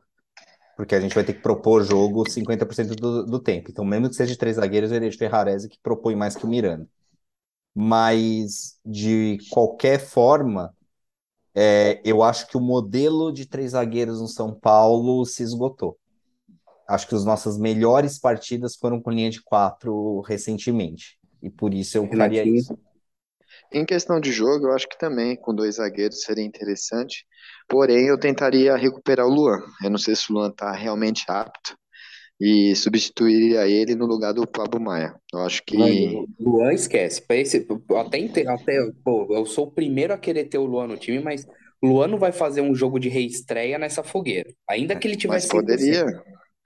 [0.76, 3.70] Porque a gente vai ter que propor jogo 50% do, do tempo.
[3.70, 6.44] Então, mesmo que seja de três zagueiros, eu iria de Ferrarese, que propõe mais que
[6.44, 6.88] o Miranda.
[7.72, 10.74] Mas, de qualquer forma,
[11.54, 15.96] é, eu acho que o modelo de três zagueiros no São Paulo se esgotou.
[16.88, 21.18] Acho que as nossas melhores partidas foram com linha de quatro recentemente.
[21.42, 22.76] E por isso eu faria isso.
[23.72, 27.24] Em questão de jogo, eu acho que também com dois zagueiros seria interessante.
[27.68, 29.60] Porém, eu tentaria recuperar o Luan.
[29.82, 31.76] Eu não sei se o Luan está realmente apto.
[32.40, 35.14] E substituiria ele no lugar do Pablo Maia.
[35.32, 35.76] Eu acho que.
[35.76, 37.22] Mano, Luan esquece.
[37.30, 37.66] Esse,
[37.98, 38.18] até,
[38.48, 41.46] até, pô, eu sou o primeiro a querer ter o Luan no time, mas
[41.82, 44.54] o Luan não vai fazer um jogo de reestreia nessa fogueira.
[44.68, 45.48] Ainda que ele Mas tivesse 100%.
[45.48, 46.04] poderia,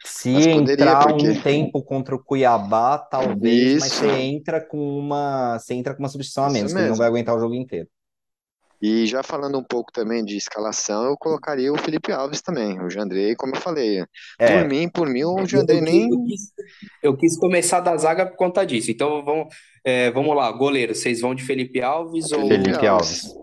[0.04, 1.26] Se mas poderia, entrar porque.
[1.26, 6.00] um tempo contra o Cuiabá, talvez, mas Isso, você entra com uma, você entra com
[6.02, 7.88] uma substituição a menos, que ele não vai aguentar o jogo inteiro.
[8.80, 12.80] E já falando um pouco também de escalação, eu colocaria o Felipe Alves também.
[12.80, 14.04] O Jandrei, como eu falei,
[14.44, 16.10] por É, mim, por mim, o Jandrei eu quis, nem.
[16.10, 16.40] eu quis,
[17.02, 18.90] eu quis começar da zaga por conta disso.
[18.90, 19.54] Então vamos,
[19.84, 20.94] é, vamos lá, goleiro.
[20.94, 22.86] Vocês vão de Felipe Alves Felipe ou Felipe Alves.
[22.86, 23.34] Alves.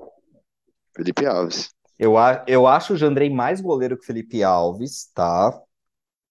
[0.95, 1.73] Felipe Alves.
[1.97, 5.61] Eu, a- eu acho o Jandrei mais goleiro que o Felipe Alves, tá?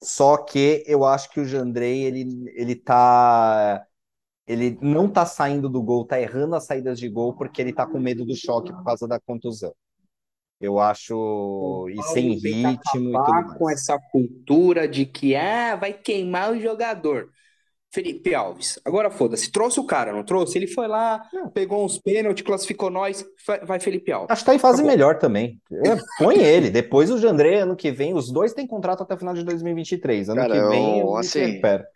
[0.02, 3.86] Só que eu acho que o Jandrei, ele, ele tá.
[4.46, 7.86] Ele não tá saindo do gol, tá errando as saídas de gol porque ele tá
[7.86, 9.72] com medo do choque por causa da contusão.
[10.60, 11.88] Eu acho.
[11.90, 13.80] E sem ritmo e tudo acabar com mais.
[13.80, 17.28] essa cultura de que ah, vai queimar o jogador.
[17.92, 20.58] Felipe Alves, agora foda-se, trouxe o cara, não trouxe?
[20.58, 23.24] Ele foi lá, Não, pegou uns pênaltis, classificou nós,
[23.64, 24.40] vai, Felipe Acho Alves.
[24.40, 24.90] que tá em fase Acabou.
[24.90, 25.60] melhor também.
[26.18, 26.70] Põe ele.
[26.70, 30.28] Depois o Jandrei, ano que vem, os dois têm contrato até o final de 2023.
[30.30, 31.86] Ano Cara, que vem eu, assim, recupera.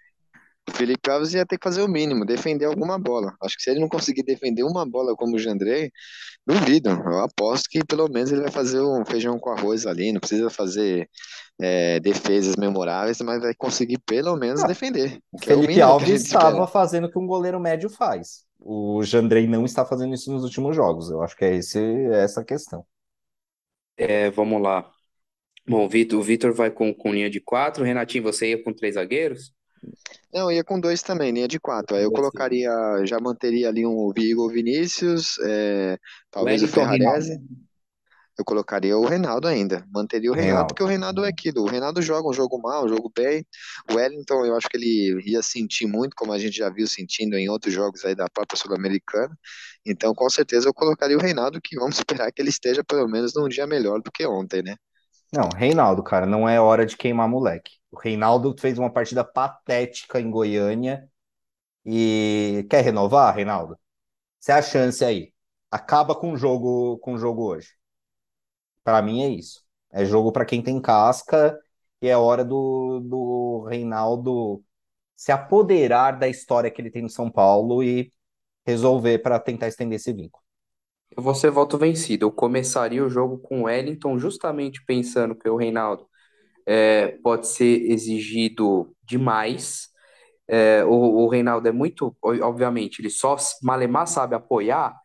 [0.69, 3.35] O Felipe Alves ia ter que fazer o mínimo, defender alguma bola.
[3.43, 5.91] Acho que se ele não conseguir defender uma bola como o Jandrei,
[6.47, 6.91] duvido.
[6.91, 10.13] Eu aposto que pelo menos ele vai fazer um feijão com arroz ali.
[10.13, 11.09] Não precisa fazer
[11.61, 15.87] é, defesas memoráveis, mas vai conseguir pelo menos Ah, defender, o é o Felipe a
[15.87, 16.69] Alves estava espera.
[16.69, 18.47] fazendo o que um goleiro médio faz.
[18.61, 21.11] O Jandrei não está fazendo isso nos últimos jogos.
[21.11, 22.87] Eu acho que é esse, é essa a questão.
[23.97, 24.91] É, vamos lá.
[25.69, 27.85] Bom, o Vitor, o Vitor vai com, com linha de quatro.
[27.85, 29.53] Renatinho, você ia com três zagueiros?
[30.33, 31.97] Não, ia com dois também, linha de quatro.
[31.97, 32.71] Aí eu Dois, colocaria,
[33.05, 35.99] já manteria ali um Igor Vinícius, é,
[36.31, 36.99] talvez o Reinaldo.
[36.99, 37.41] Ferrarese.
[38.39, 39.85] Eu colocaria o Reinaldo ainda.
[39.93, 41.63] Manteria o Reinaldo, porque o Reinaldo é aquilo.
[41.63, 43.45] O Reinaldo joga um jogo mal, um jogo bem.
[43.91, 47.37] O Wellington, eu acho que ele ia sentir muito, como a gente já viu sentindo
[47.37, 49.37] em outros jogos aí da própria Sul-Americana.
[49.85, 53.35] Então, com certeza, eu colocaria o Reinaldo, que vamos esperar que ele esteja pelo menos
[53.35, 54.77] num dia melhor do que ontem, né?
[55.33, 57.73] Não, Reinaldo, cara, não é hora de queimar moleque.
[57.91, 61.09] O Reinaldo fez uma partida patética em Goiânia
[61.87, 63.79] e quer renovar, Reinaldo?
[64.41, 65.33] Você é a chance aí.
[65.71, 67.71] Acaba com o jogo, com o jogo hoje.
[68.85, 69.65] Para mim é isso.
[69.91, 71.59] É jogo para quem tem casca
[72.01, 74.63] e é hora do, do Reinaldo
[75.17, 78.13] se apoderar da história que ele tem no São Paulo e
[78.67, 80.45] resolver para tentar estender esse vínculo.
[81.17, 82.27] Eu vou ser voto vencido.
[82.27, 86.07] Eu começaria o jogo com o Wellington, justamente pensando que o Reinaldo
[86.67, 89.89] é, pode ser exigido demais.
[90.49, 94.97] É, o, o Reinaldo é muito, obviamente, ele só malemar sabe apoiar,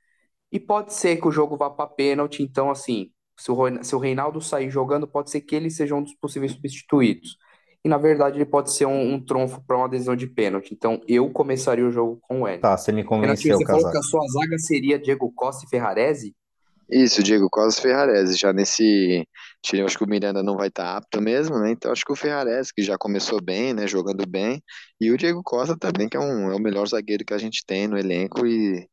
[0.51, 2.43] e pode ser que o jogo vá para pênalti.
[2.43, 6.03] Então, assim, se o, se o Reinaldo sair jogando, pode ser que ele seja um
[6.03, 7.37] dos possíveis substituídos.
[7.85, 10.73] E na verdade, ele pode ser um, um trunfo para uma decisão de pênalti.
[10.73, 12.61] Então, eu começaria o jogo com o Wellington.
[12.61, 16.33] Tá, você me convenceu, você falou que a sua zaga seria Diego Costa e Ferrarese?
[16.89, 18.37] Isso, Diego Costa e Ferrarese.
[18.37, 19.27] Já nesse
[19.61, 21.71] tiro, eu acho que o Miranda não vai estar apto mesmo, né?
[21.71, 23.87] Então acho que o Ferrarese, que já começou bem, né?
[23.87, 24.61] Jogando bem.
[24.99, 27.65] E o Diego Costa também, que é, um, é o melhor zagueiro que a gente
[27.65, 28.45] tem no elenco.
[28.45, 28.87] E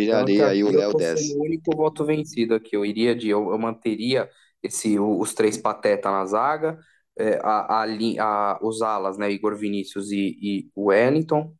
[0.00, 1.20] Então, aqui, tiraria aí o Léo tô 10.
[1.20, 2.76] sendo o único voto vencido aqui.
[2.76, 4.28] Eu iria de, eu, eu manteria
[4.62, 6.78] esse, os três pateta na zaga,
[7.18, 7.86] é, a, a,
[8.20, 9.30] a- os alas, né?
[9.30, 11.54] Igor Vinícius e, e o Wellington.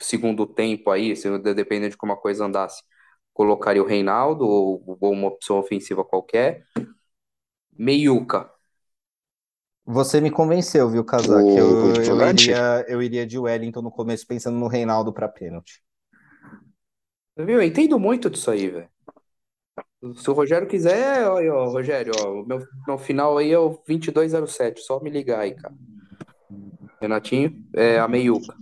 [0.00, 2.82] Segundo tempo aí, se, dependendo de como a coisa andasse,
[3.34, 6.64] colocaria o Reinaldo ou, ou uma opção ofensiva qualquer.
[7.84, 8.40] Meiuca.
[9.84, 11.04] Você me convenceu, viu?
[11.24, 15.82] O, Eu, eu iria, eu iria de Wellington no começo, pensando no Reinaldo para pênalti.
[17.38, 17.48] Viu?
[17.56, 18.90] Eu entendo muito disso aí, velho.
[20.16, 23.70] Se o Rogério quiser, olha, ó, Rogério, ó, o meu, meu final aí é o
[23.86, 25.74] 2207, só me ligar aí, cara.
[27.00, 28.54] Renatinho, é a meiuca.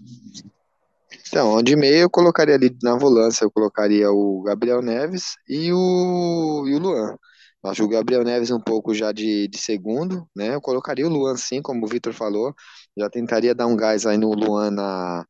[1.29, 6.65] Então, de meio eu colocaria ali na volância, eu colocaria o Gabriel Neves e o,
[6.67, 7.17] e o Luan.
[7.63, 10.55] Eu Acho o Gabriel Neves um pouco já de, de segundo, né?
[10.55, 12.55] Eu colocaria o Luan sim, como o Vitor falou.
[12.97, 15.27] Já tentaria dar um gás aí no Luan na,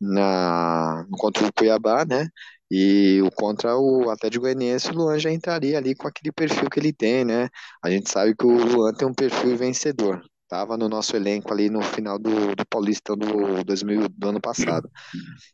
[0.00, 2.28] na, contra o Cuiabá, né?
[2.70, 6.78] E o contra o Atlético Goianiense, o Luan já entraria ali com aquele perfil que
[6.78, 7.48] ele tem, né?
[7.82, 10.22] A gente sabe que o Luan tem um perfil vencedor.
[10.48, 14.90] Tava no nosso elenco ali no final do, do Paulista do, 2000, do ano passado.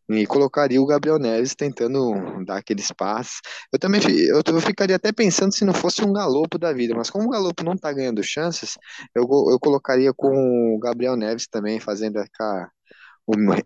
[0.09, 3.41] E colocaria o Gabriel Neves tentando dar aqueles passes.
[3.73, 7.11] Eu também eu, eu ficaria até pensando se não fosse um Galopo da vida, mas
[7.11, 8.79] como o Galopo não tá ganhando chances,
[9.15, 12.71] eu, eu colocaria com o Gabriel Neves também, fazendo aquela,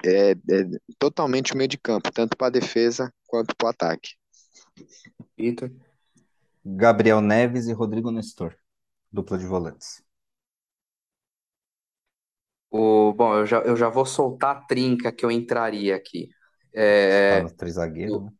[0.04, 0.36] é, é,
[0.98, 4.10] totalmente o meio de campo, tanto para defesa quanto para ataque.
[5.36, 5.70] Vitor.
[6.64, 8.56] Gabriel Neves e Rodrigo Nestor,
[9.12, 10.02] dupla de volantes.
[12.70, 16.28] O, bom, eu já, eu já vou soltar a trinca que eu entraria aqui.
[16.72, 18.32] É, três zagueiro, né?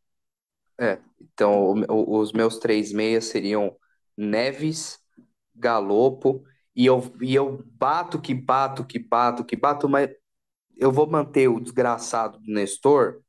[0.79, 3.75] é, então, o- o- os meus três meias seriam
[4.17, 4.99] Neves,
[5.55, 6.43] Galopo,
[6.75, 10.09] e eu, e eu bato que bato que bato que bato, mas
[10.81, 13.21] eu vou manter o desgraçado do Nestor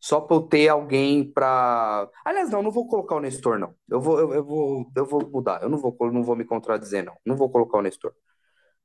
[0.00, 2.08] só para eu ter alguém para.
[2.24, 3.74] Aliás, não, não vou colocar o Nestor, não.
[3.90, 5.62] Eu vou, eu, eu vou, eu vou mudar.
[5.62, 7.16] Eu não vou, não vou me contradizer, não.
[7.26, 8.14] Não vou colocar o Nestor.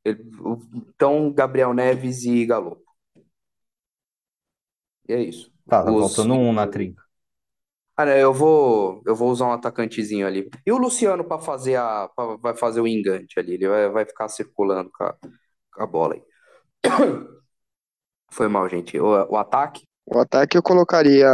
[0.06, 0.24] Ele-
[0.76, 2.82] então, Gabriel Neves e Galo.
[5.10, 5.52] E é isso.
[5.68, 7.04] Tá, tá Os, faltando um na trinca.
[7.98, 10.50] ah, né, eu vou, eu vou usar um atacantezinho ali.
[10.66, 13.54] E o Luciano para fazer a, pra- vai fazer o engante ali.
[13.54, 15.14] Ele vai, vai ficar circulando com a,
[15.74, 16.24] com a bola aí.
[18.32, 19.00] Foi mal, gente.
[19.00, 19.84] O, o ataque.
[20.08, 21.28] O ataque eu colocaria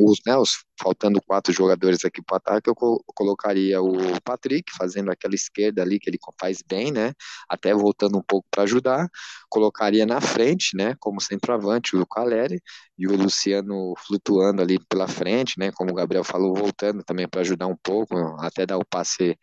[0.00, 4.72] os, né, os faltando quatro jogadores aqui para o ataque, eu co- colocaria o Patrick
[4.76, 7.12] fazendo aquela esquerda ali que ele faz bem, né?
[7.48, 9.08] Até voltando um pouco para ajudar.
[9.48, 12.62] Colocaria na frente, né, como centroavante o Caleri
[12.96, 15.72] e o Luciano flutuando ali pela frente, né?
[15.72, 19.36] Como o Gabriel falou, voltando também para ajudar um pouco, até dar o passe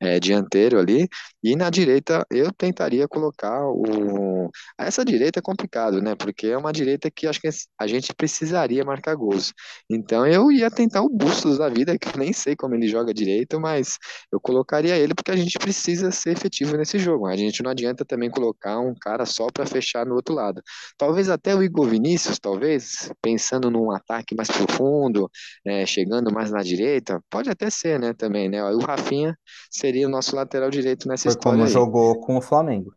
[0.00, 1.08] é, dianteiro ali.
[1.42, 6.14] E na direita eu tentaria colocar o essa direita é complicado, né?
[6.14, 9.52] Porque é uma direita que acho que a gente precisaria marcar gols.
[9.90, 13.12] Então eu ia tentar o Bustos da vida, que eu nem sei como ele joga
[13.12, 13.98] direito, mas
[14.32, 17.26] eu colocaria ele porque a gente precisa ser efetivo nesse jogo.
[17.26, 20.62] A gente não adianta também colocar um cara só para fechar no outro lado.
[20.96, 25.30] Talvez até o Igor Vinícius, talvez, pensando num ataque mais profundo,
[25.66, 28.12] é, chegando mais na direita, pode até ser, né?
[28.12, 28.62] Também, né?
[28.64, 29.36] O Rafinha
[29.70, 31.68] seria o nosso lateral direito nessa Foi história como aí.
[31.68, 32.92] jogou com o Flamengo.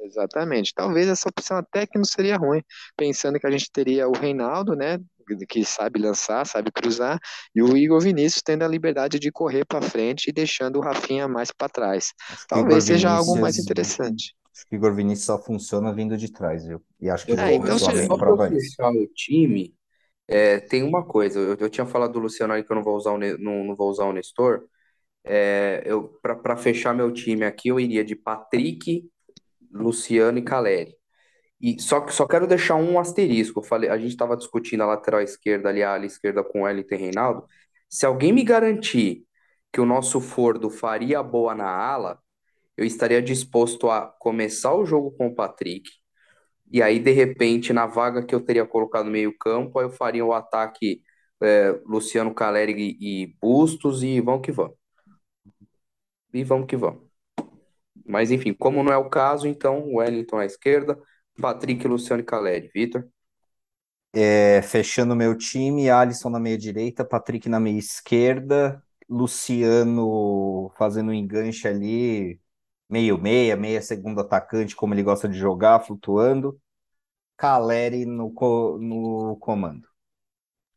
[0.00, 0.72] Exatamente.
[0.74, 2.62] Talvez essa opção até que não seria ruim,
[2.96, 4.98] pensando que a gente teria o Reinaldo, né,
[5.48, 7.18] que sabe lançar, sabe cruzar,
[7.54, 11.28] e o Igor Vinícius tendo a liberdade de correr para frente e deixando o Rafinha
[11.28, 12.12] mais para trás.
[12.46, 14.34] Talvez seja algo mais Vinícius, interessante.
[14.54, 16.84] acho que o Igor Vinícius só funciona vindo de trás, viu?
[17.00, 18.80] E acho que É, então se, Flamengo só para eu prova isso.
[18.94, 19.74] o time,
[20.28, 21.38] é, tem uma coisa.
[21.40, 23.76] Eu, eu tinha falado do Luciano aí que eu não vou usar o, não, não
[23.76, 24.68] vou usar o Nestor.
[25.24, 29.08] É, eu, para fechar meu time aqui, eu iria de Patrick,
[29.72, 30.96] Luciano e Caleri.
[31.60, 33.60] E só, só quero deixar um asterisco.
[33.60, 36.64] Eu falei, a gente estava discutindo a lateral esquerda ali, a ala esquerda com o
[36.64, 37.46] Wellington e Reinaldo.
[37.88, 39.26] Se alguém me garantir
[39.72, 42.20] que o nosso Fordo faria boa na ala,
[42.76, 45.90] eu estaria disposto a começar o jogo com o Patrick.
[46.70, 50.32] E aí, de repente, na vaga que eu teria colocado no meio-campo, eu faria o
[50.34, 51.02] ataque
[51.42, 54.77] é, Luciano Caleri e, Bustos e vamos que vamos.
[56.32, 57.02] E vamos que vamos.
[58.06, 60.98] Mas enfim, como não é o caso, então Wellington à esquerda,
[61.40, 62.70] Patrick, Luciano e Caleri.
[62.74, 63.08] Vitor?
[64.12, 71.14] É, fechando meu time, Alisson na meia direita, Patrick na meia esquerda, Luciano fazendo um
[71.14, 72.40] enganche ali,
[72.88, 76.60] meio meia, meia segundo atacante, como ele gosta de jogar, flutuando.
[77.36, 78.32] Caleri no,
[78.78, 79.88] no comando.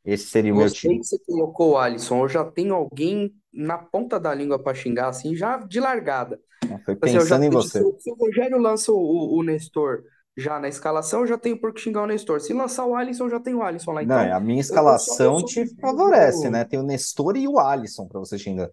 [0.06, 1.00] Esse seria o meu Gostei time.
[1.00, 2.24] que você colocou o Alisson.
[2.24, 6.40] Eu já tenho alguém na ponta da língua para xingar, assim, já de largada.
[6.86, 7.80] Foi Assim, eu já, pensando em você.
[7.80, 10.04] se, o- se o Rogério lança o, o, Nestor
[10.38, 12.42] já na escalação, eu já tenho por que xingar o Nestor.
[12.42, 14.04] Se lançar o Alisson, eu já tenho o Alisson lá.
[14.04, 16.66] Não, Então, a minha eu, eu só, eu escalação só te favorece, né?
[16.66, 18.70] Tem o Nestor e o Alisson para você xingar.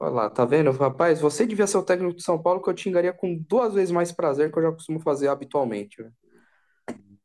[0.00, 0.70] Olha lá, tá vendo?
[0.72, 3.74] Rapaz, você devia ser o técnico de São Paulo que eu te xingaria com duas
[3.74, 6.02] vezes mais prazer que eu já costumo fazer habitualmente.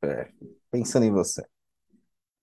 [0.03, 0.32] É,
[0.72, 1.43] pensando em você.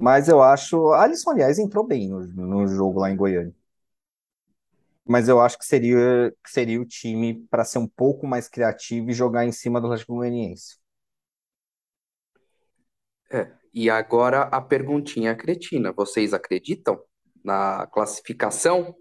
[0.01, 0.93] Mas eu acho.
[0.95, 3.55] Alisson, aliás, entrou bem no, no jogo lá em Goiânia.
[5.07, 9.11] Mas eu acho que seria, que seria o time para ser um pouco mais criativo
[9.11, 10.79] e jogar em cima do Atlético Goianiense.
[13.31, 13.51] É.
[13.75, 15.93] E agora a perguntinha cretina.
[15.93, 16.99] Vocês acreditam
[17.45, 18.95] na classificação?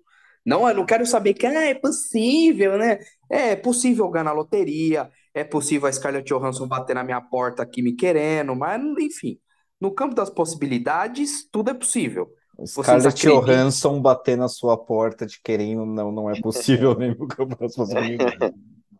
[0.46, 3.00] Não, eu não quero saber que ah, é possível, né?
[3.30, 7.82] É possível ganhar na loteria, é possível a Scarlett Johansson bater na minha porta aqui
[7.82, 9.40] me querendo, mas enfim,
[9.80, 12.34] no campo das possibilidades, tudo é possível.
[12.66, 13.16] Scarlett?
[13.26, 17.74] Johansson bater na sua porta te querendo, não, não é possível nem no campo das
[17.76, 18.52] possibilidades.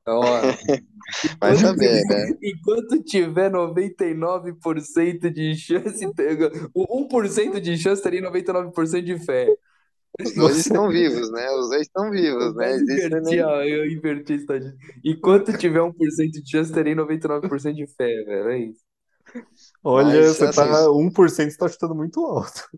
[0.06, 0.24] Ó,
[1.42, 2.38] Vai enquanto saber, tiver, né?
[2.42, 9.56] enquanto tiver 99% de chance, ter- o 1% de chance teria 99% de fé.
[10.20, 11.50] Os dois Você, estão vivos, né?
[11.52, 12.74] Os dois estão Eu vivos, né?
[12.74, 13.42] Existe inverti, nem.
[13.42, 14.78] a, eu inverti a estatística.
[15.04, 18.50] Enquanto tiver 1% de chance, terei 99% de fé, velho.
[18.50, 18.84] É isso.
[19.84, 22.70] Olha, Mas, você assim, tá 1% está chutando muito alto.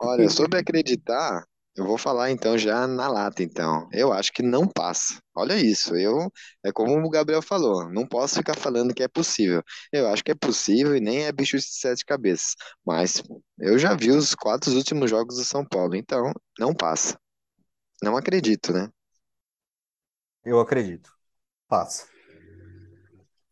[0.00, 1.44] olha, sobre acreditar,
[1.76, 3.88] eu vou falar então já na lata, então.
[3.92, 5.20] Eu acho que não passa.
[5.34, 6.30] Olha isso, eu,
[6.64, 9.62] é como o Gabriel falou, não posso ficar falando que é possível.
[9.92, 12.54] Eu acho que é possível e nem é bicho de sete cabeças.
[12.84, 13.22] Mas
[13.58, 17.18] eu já vi os quatro últimos jogos do São Paulo, então não passa.
[18.02, 18.90] Não acredito, né?
[20.44, 21.10] Eu acredito.
[21.68, 22.06] Passa.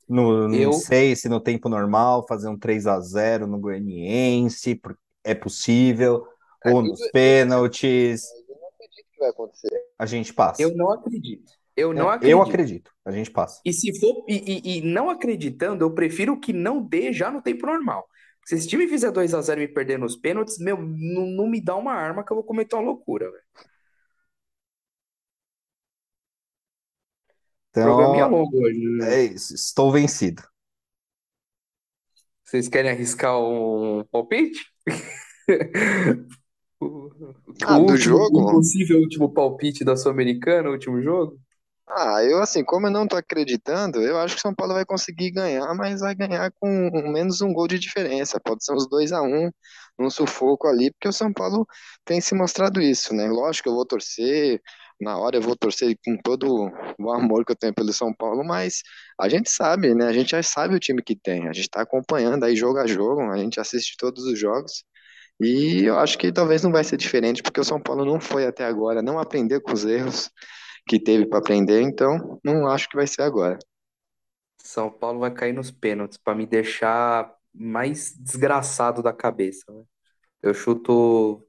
[0.09, 4.81] No, não Eu, sei se no tempo normal fazer um 3 a 0 no Goianiense
[5.25, 6.27] é possível,
[6.63, 9.85] ou Eu, nos pênaltis, eu não acredito que vai acontecer.
[9.99, 10.77] a gente eu passa.
[10.77, 11.53] não acredito.
[11.77, 12.43] Eu não É, eu acredito.
[12.43, 13.63] acredito, a gente passa.
[13.65, 17.43] E se for e, e- e não acreditando, eu prefiro que não dê já no
[17.43, 18.07] tempo normal.
[18.47, 21.47] Se esse time fizer 2 a 0 e me perder nos pênaltis, meu, não, não
[21.49, 23.43] me dá uma arma que eu vou cometer uma loucura, velho.
[27.77, 29.13] O programinha é Então, longo hoje, né?
[29.13, 30.43] é isso, estou vencido.
[32.45, 34.61] Vocês querem arriscar um palpite?
[36.81, 37.11] O,
[37.65, 38.45] Ah, do último, o jogo?
[38.47, 41.39] possível último palpite da Sul-Americana, o último jogo?
[41.87, 45.31] Ah, eu assim, como eu não tô acreditando, eu acho que São Paulo vai conseguir
[45.31, 46.69] ganhar, mas vai ganhar com
[47.13, 48.41] menos um gol de diferença.
[48.41, 49.51] Pode ser uns 2 a 1
[49.99, 51.67] num sufoco ali, porque o São Paulo
[52.05, 53.29] tem se mostrado isso, né?
[53.29, 54.61] Lógico eu vou torcer,
[55.01, 58.43] na hora eu vou torcer com todo o amor que eu tenho pelo São Paulo,
[58.45, 58.83] mas
[59.21, 60.07] a gente sabe, né?
[60.07, 62.87] A gente já sabe o time que tem, a gente tá acompanhando aí jogo a
[62.87, 64.85] jogo, a gente assiste todos os jogos.
[65.41, 68.47] E eu acho que talvez não vai ser diferente, porque o São Paulo não foi
[68.47, 70.31] até agora, não aprendeu com os erros
[70.87, 73.59] que teve para aprender, então não acho que vai ser agora.
[74.59, 79.85] São Paulo vai cair nos pênaltis pra me deixar mais desgraçado da cabeça, né?
[80.43, 81.47] Eu chuto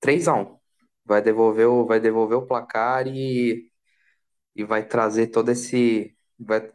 [0.00, 0.58] 3 a 1.
[1.04, 3.70] Vai devolver o, vai devolver o placar e,
[4.54, 6.16] e vai trazer todo esse.
[6.38, 6.70] Vai,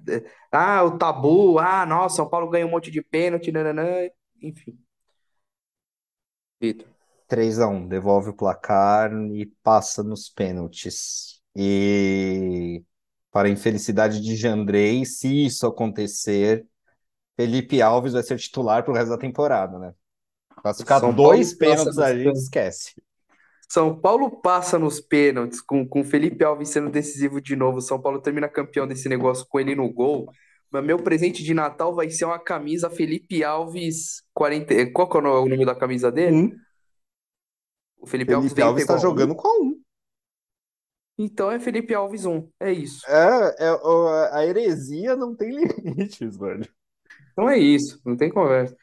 [0.51, 1.60] ah, o tabu.
[1.60, 4.10] Ah, nossa, São Paulo ganha um monte de pênalti, nananã.
[4.41, 4.78] Enfim,
[6.62, 6.88] Vitor.
[7.28, 11.39] 3 a 1 devolve o placar e passa nos pênaltis.
[11.60, 12.84] E
[13.32, 16.66] para a infelicidade de Jandrei, se isso acontecer,
[17.38, 19.93] Felipe Alves vai ser titular pro resto da temporada, né?
[20.64, 22.43] Mas ficar São dois Paulo pênaltis nos a gente pênaltis.
[22.43, 22.93] esquece.
[23.68, 27.82] São Paulo passa nos pênaltis com, com Felipe Alves sendo decisivo de novo.
[27.82, 30.32] São Paulo termina campeão desse negócio com ele no gol.
[30.72, 34.91] Mas meu presente de Natal vai ser uma camisa Felipe Alves 40.
[34.91, 36.36] Qual que é o no- o nome da camisa dele?
[36.36, 36.60] Um,
[37.97, 39.68] O Felipe Alves Felipe Alves pegou está jogando com a um.
[41.22, 42.47] Então é Felipe Alves 1.
[42.61, 43.05] É isso.
[43.05, 43.70] É, é,
[44.32, 45.49] a heresia não tem
[45.84, 46.65] limites, velho.
[47.34, 47.99] Então é isso.
[48.05, 48.74] Não tem conversa.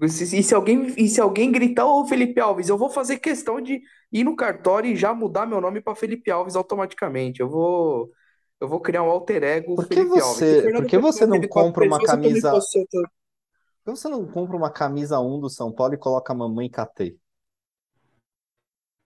[0.00, 3.80] E se, alguém, e se alguém gritar, ô Felipe Alves, eu vou fazer questão de
[4.12, 7.40] ir no cartório e já mudar meu nome para Felipe Alves automaticamente.
[7.40, 8.12] Eu vou,
[8.60, 11.84] eu vou criar um alter ego Por que Felipe você, por que você não compra
[11.84, 16.32] uma camisa, por que você não compra uma camisa 1 do São Paulo e coloca
[16.32, 17.18] Mamãe Catei?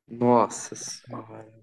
[0.08, 1.59] Nossa senhora.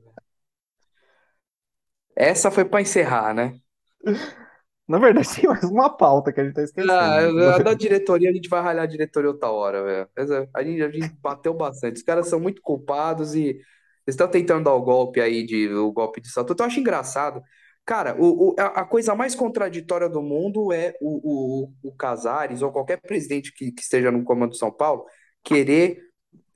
[2.17, 3.59] Essa foi para encerrar, né?
[4.87, 7.41] Na verdade, tem mais uma pauta que a gente tá Ah, esquecendo.
[7.49, 10.09] a da diretoria a gente vai ralhar a diretoria outra hora, velho.
[10.15, 11.97] Essa- A gente, a gente bateu bastante.
[11.97, 13.63] Os caras são muito culpados e eles
[14.07, 16.63] estão tentando dar o golpe aí de o golpe de Estatuto.
[16.63, 17.41] Eu acho engraçado.
[17.85, 22.71] Cara, o, o- a, coisa mais contraditória do mundo é o, o, o Casares ou
[22.71, 25.05] qualquer presidente que, que esteja no comando de São Paulo
[25.43, 26.01] querer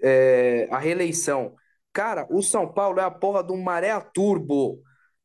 [0.01, 1.55] é, a reeleição.
[1.93, 4.82] Cara, o São Paulo é a porra um maré turbo.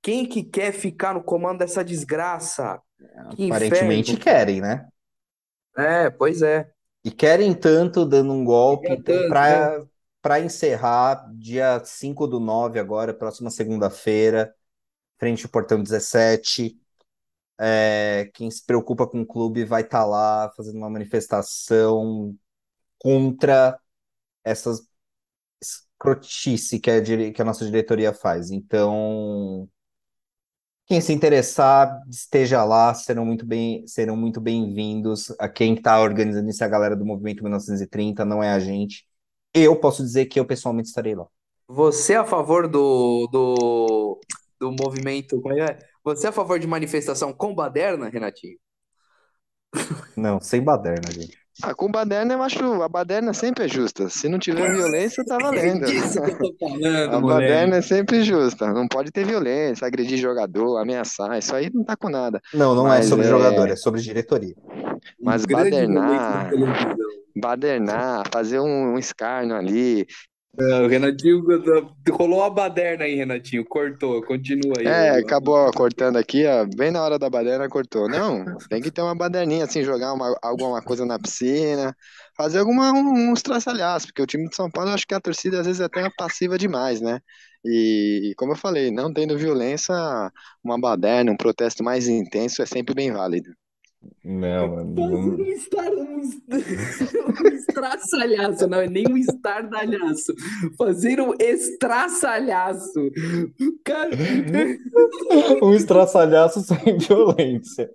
[0.07, 2.80] Quem que quer ficar no comando dessa desgraça?
[3.34, 4.24] Que Aparentemente inferno.
[4.24, 4.86] querem, né?
[5.76, 6.70] É, pois é.
[7.04, 8.88] E querem tanto dando um golpe.
[8.88, 9.28] Né?
[9.28, 9.84] para
[10.22, 14.54] para encerrar, dia 5 do 9 agora, próxima segunda-feira,
[15.18, 16.80] frente ao Portão 17.
[17.59, 22.36] É, quem se preocupa com o clube vai estar lá fazendo uma manifestação
[22.98, 23.78] contra
[24.44, 24.88] essas
[25.61, 28.50] escrotice que a, dire- que a nossa diretoria faz.
[28.50, 29.68] Então,
[30.87, 35.34] quem se interessar, esteja lá, serão muito bem, serão muito bem-vindos.
[35.39, 39.05] A quem está organizando isso é a galera do Movimento 1930, não é a gente.
[39.53, 41.26] Eu posso dizer que eu pessoalmente estarei lá.
[41.68, 44.20] Você é a favor do, do,
[44.61, 45.76] do movimento, como é?
[46.05, 48.57] Você é a favor de manifestação com baderna, Renatinho?
[50.16, 51.45] Não, sem baderna, gente.
[51.62, 54.11] Ah, com baderna eu acho, a baderna sempre é justa.
[54.11, 55.86] Se não tiver violência, tá É valendo.
[55.86, 57.40] disso que eu tô A falando, moleque.
[57.40, 58.72] baderna é sempre justa.
[58.72, 61.38] Não pode ter violência, agredir jogador, ameaçar.
[61.38, 62.40] Isso aí não tá com nada.
[62.52, 64.54] Não, não é Mas sobre é- jogador, é sobre diretoria.
[65.20, 66.50] Mas Um badernar-.
[67.34, 70.07] Badernar, fazer um, um escárnio ali.
[70.59, 71.44] É, o Renatinho
[72.11, 73.64] rolou a baderna aí, Renatinho.
[73.64, 74.86] Cortou, continua aí.
[74.86, 78.09] É, acabou cortando aqui, ó, bem na hora da baderna cortou.
[78.09, 81.94] Não, tem que ter uma baderninha, assim, jogar uma, alguma coisa na piscina,
[82.36, 85.20] fazer alguma, um, uns traçalhaços, porque o time de São Paulo, eu acho que a
[85.20, 87.20] torcida às vezes é até passiva demais, né?
[87.64, 89.94] E, como eu falei, não tendo violência,
[90.64, 93.50] uma baderna, um protesto mais intenso é sempre bem válido.
[94.24, 96.20] Não, Fazer um estar, um,
[97.44, 100.34] um estraçalhaço, não é nem um estardalhaço.
[100.76, 103.11] Fazer um estraçalhaço.
[103.84, 104.11] Cara,
[105.62, 107.90] um estraçalhaço sem violência.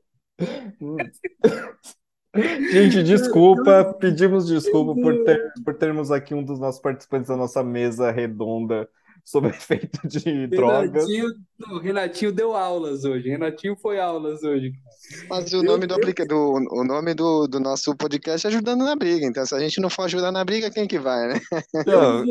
[2.71, 7.61] Gente, desculpa, pedimos desculpa por, ter, por termos aqui um dos nossos participantes da nossa
[7.61, 8.87] mesa redonda
[9.25, 11.07] sob efeito de drogas.
[11.07, 11.27] Renatinho,
[11.59, 13.29] não, Renatinho deu aulas hoje.
[13.29, 14.73] Renatinho foi aulas hoje.
[15.29, 18.95] Mas o nome do, aplica, do, o nome do, do nosso podcast é Ajudando na
[18.95, 19.25] Briga.
[19.25, 21.41] Então, se a gente não for ajudar na briga, quem que vai, né?
[21.85, 22.23] Não.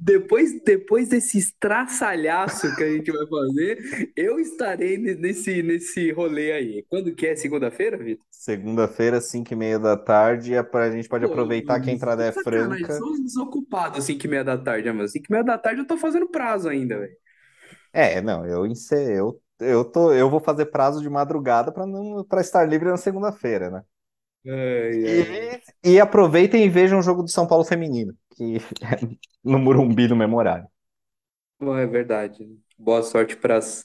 [0.00, 6.84] Depois, depois desse estraçalhaço que a gente vai fazer, eu estarei nesse, nesse rolê aí.
[6.88, 7.36] Quando que é?
[7.36, 8.24] Segunda-feira, Vitor?
[8.30, 10.54] Segunda-feira, 5 e meia da tarde.
[10.56, 12.96] A gente pode Pô, aproveitar que a entrada é franca.
[12.96, 15.96] Sou desocupado 5 e meia da tarde, mas 5 e meia da tarde eu tô
[15.96, 17.16] fazendo prazo ainda, velho.
[17.92, 22.40] É, não, eu, eu, eu, tô, eu vou fazer prazo de madrugada para não para
[22.40, 23.82] estar livre na segunda-feira, né?
[24.44, 30.06] E, e, aproveitem e vejam o jogo do São Paulo feminino, que é no Murumbi,
[30.06, 30.66] no Memorário.
[31.60, 32.46] É verdade.
[32.78, 33.84] Boa sorte para as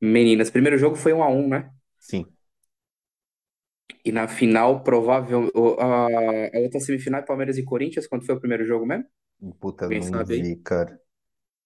[0.00, 0.50] meninas.
[0.50, 1.70] Primeiro jogo foi um a um, né?
[1.98, 2.26] Sim.
[4.04, 5.50] E na final, provável.
[5.78, 9.04] A, a outra semifinal é Palmeiras e Corinthians, quando foi o primeiro jogo mesmo?
[9.60, 10.98] Puta, Quem não sabe vi, cara.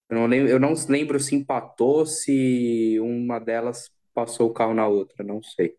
[0.09, 4.87] Eu não lembro, eu não lembro se empatou, se uma delas passou o carro na
[4.87, 5.75] outra, não sei.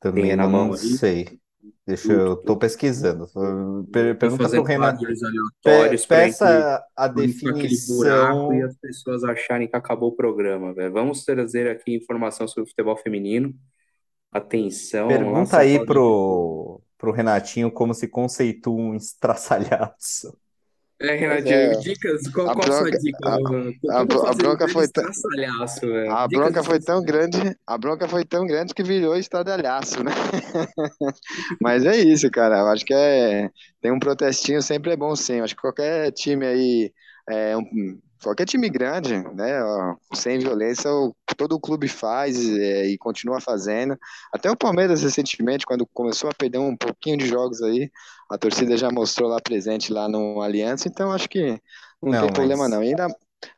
[0.00, 1.40] Também na não mão sei.
[1.86, 3.26] Deixa eu, tô pesquisando.
[3.90, 4.96] Per- Pergunta pro Renan.
[5.62, 8.54] Pe- peça a definição.
[8.54, 10.92] e as pessoas acharem que acabou o programa, velho.
[10.92, 13.54] Vamos trazer aqui informação sobre o futebol feminino.
[14.32, 15.06] Atenção.
[15.06, 20.36] Pergunta aí pro, pro Renatinho como se conceitua um estraçalhaço.
[21.00, 21.78] É, Renatinho, é.
[21.78, 23.28] dicas, qual, a qual bronca, sua dica?
[23.28, 25.10] A, a, a bronca foi tão,
[26.08, 30.12] a bronca foi tão grande, a bronca foi tão grande que virou estradalhaço, né?
[31.60, 32.60] Mas é isso, cara.
[32.60, 35.38] Eu acho que é tem um protestinho sempre é bom sim.
[35.38, 36.92] Eu acho que qualquer time aí
[37.28, 39.60] é um, qualquer time grande, né,
[40.14, 40.90] sem violência,
[41.36, 43.96] todo o clube faz é, e continua fazendo.
[44.32, 47.90] Até o Palmeiras recentemente, quando começou a perder um pouquinho de jogos aí,
[48.30, 51.60] a torcida já mostrou lá presente lá no Aliança, então acho que
[52.02, 52.80] não, não tem problema não.
[52.80, 53.06] Ainda,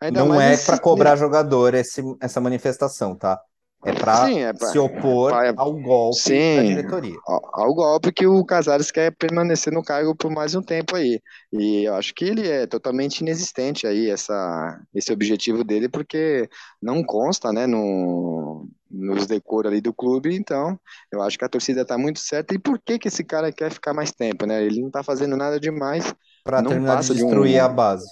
[0.01, 3.41] ainda não é para cobrar jogador esse, essa manifestação, tá?
[3.87, 7.17] É para é se opor pra, ao golpe sim, da diretoria.
[7.25, 11.21] Ao, ao, golpe que o Casares quer permanecer no cargo por mais um tempo aí.
[11.53, 16.51] E eu acho que ele é totalmente inexistente aí, essa, esse objetivo dele, porque
[16.83, 20.77] não consta né, no, nos decoros ali do clube, então
[21.13, 22.57] eu acho que a torcida está muito certa.
[22.57, 24.47] E por que, que esse cara quer ficar mais tempo?
[24.47, 24.65] Né?
[24.65, 26.13] Ele não está fazendo nada demais.
[26.43, 27.65] Para terminar de destruir de um...
[27.65, 28.07] a base.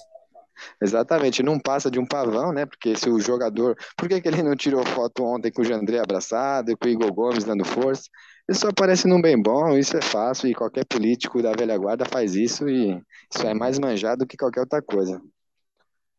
[0.81, 2.65] Exatamente, não passa de um pavão, né?
[2.65, 3.77] Porque se o jogador.
[3.97, 7.13] Por que, que ele não tirou foto ontem com o Jandré abraçado, com o Igor
[7.13, 8.03] Gomes dando força?
[8.47, 12.05] Ele só aparece num bem bom, isso é fácil, e qualquer político da velha guarda
[12.05, 13.01] faz isso, e
[13.33, 15.19] isso é mais manjado que qualquer outra coisa.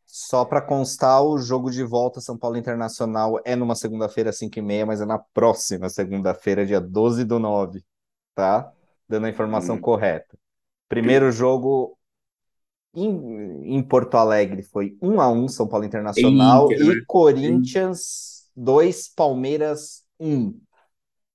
[0.05, 5.01] Só para constar, o jogo de volta São Paulo Internacional é numa segunda-feira, 5h30, mas
[5.01, 7.85] é na próxima segunda-feira, dia 12 do 9,
[8.35, 8.73] tá?
[9.09, 9.81] Dando a informação hum.
[9.81, 10.39] correta.
[10.89, 11.96] Primeiro jogo,
[12.97, 17.03] em, em Porto Alegre foi 1 a 1 São Paulo Internacional Inter, e né?
[17.07, 20.59] Corinthians 2, Palmeiras 1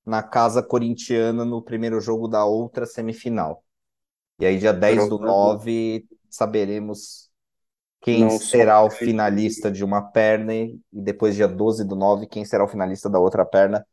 [0.04, 3.64] na casa corintiana no primeiro jogo da outra semifinal.
[4.40, 7.30] E aí, dia 10 do 9, saberemos
[8.02, 12.44] quem Não será o finalista de uma perna e depois, dia 12 do 9, quem
[12.44, 13.86] será o finalista da outra perna.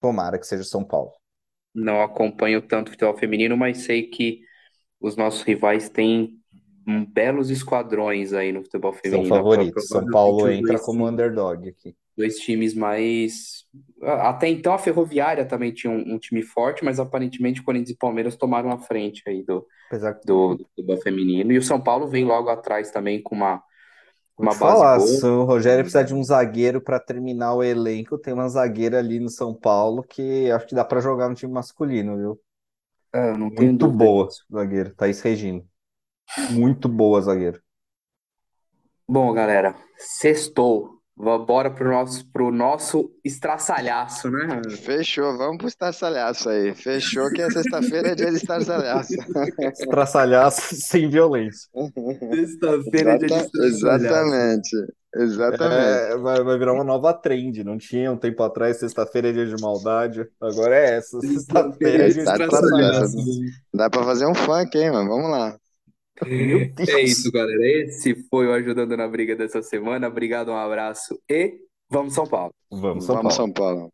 [0.00, 1.10] Tomara que seja São Paulo.
[1.74, 4.42] Não acompanho tanto futebol feminino, mas sei que
[5.00, 6.40] os nossos rivais têm
[6.86, 9.28] um, belos esquadrões aí no futebol feminino.
[9.28, 9.88] São favoritos.
[9.88, 11.96] São Paulo entra como underdog aqui.
[12.16, 13.66] Dois times mais.
[14.02, 18.36] Até então a Ferroviária também tinha um, um time forte, mas aparentemente Corinthians e Palmeiras
[18.36, 20.18] tomaram a frente aí do, Apesar...
[20.24, 21.52] do, do futebol feminino.
[21.52, 23.62] E o São Paulo vem logo atrás também com uma.
[24.38, 25.08] Uma base falar, boa.
[25.08, 29.18] se o Rogério precisar de um zagueiro para terminar o elenco, tem uma zagueira ali
[29.18, 32.40] no São Paulo que acho que dá para jogar no time masculino, viu?
[33.14, 35.64] É, Muito boa, zagueiro, Thaís Regina.
[36.50, 37.60] Muito boa, zagueiro.
[39.08, 40.96] Bom, galera, sextou.
[41.18, 44.60] Bora pro nosso, pro nosso estraçalhaço, né?
[44.82, 46.74] Fechou, vamos pro estraçalhaço aí.
[46.74, 49.14] Fechou que a sexta-feira é dia de estraçalhaço.
[49.72, 51.70] estraçalhaço sem violência.
[52.34, 53.86] Sexta-feira é dia de estraçalhaço.
[53.86, 54.76] Exatamente.
[55.14, 56.12] Exatamente.
[56.12, 57.64] É, vai, vai virar uma nova trend.
[57.64, 60.28] Não tinha um tempo atrás, sexta-feira é dia de maldade.
[60.38, 61.18] Agora é essa.
[61.20, 63.16] Sexta-feira é dia de estraçalhaço.
[63.72, 65.08] Dá pra fazer um funk, hein, mano?
[65.08, 65.56] Vamos lá.
[66.88, 67.60] É isso, galera.
[67.64, 70.08] Esse foi o Ajudando na Briga dessa semana.
[70.08, 71.58] Obrigado, um abraço e
[71.90, 72.52] vamos São Paulo.
[72.70, 73.52] Vamos São vamos Paulo.
[73.52, 73.92] São Paulo.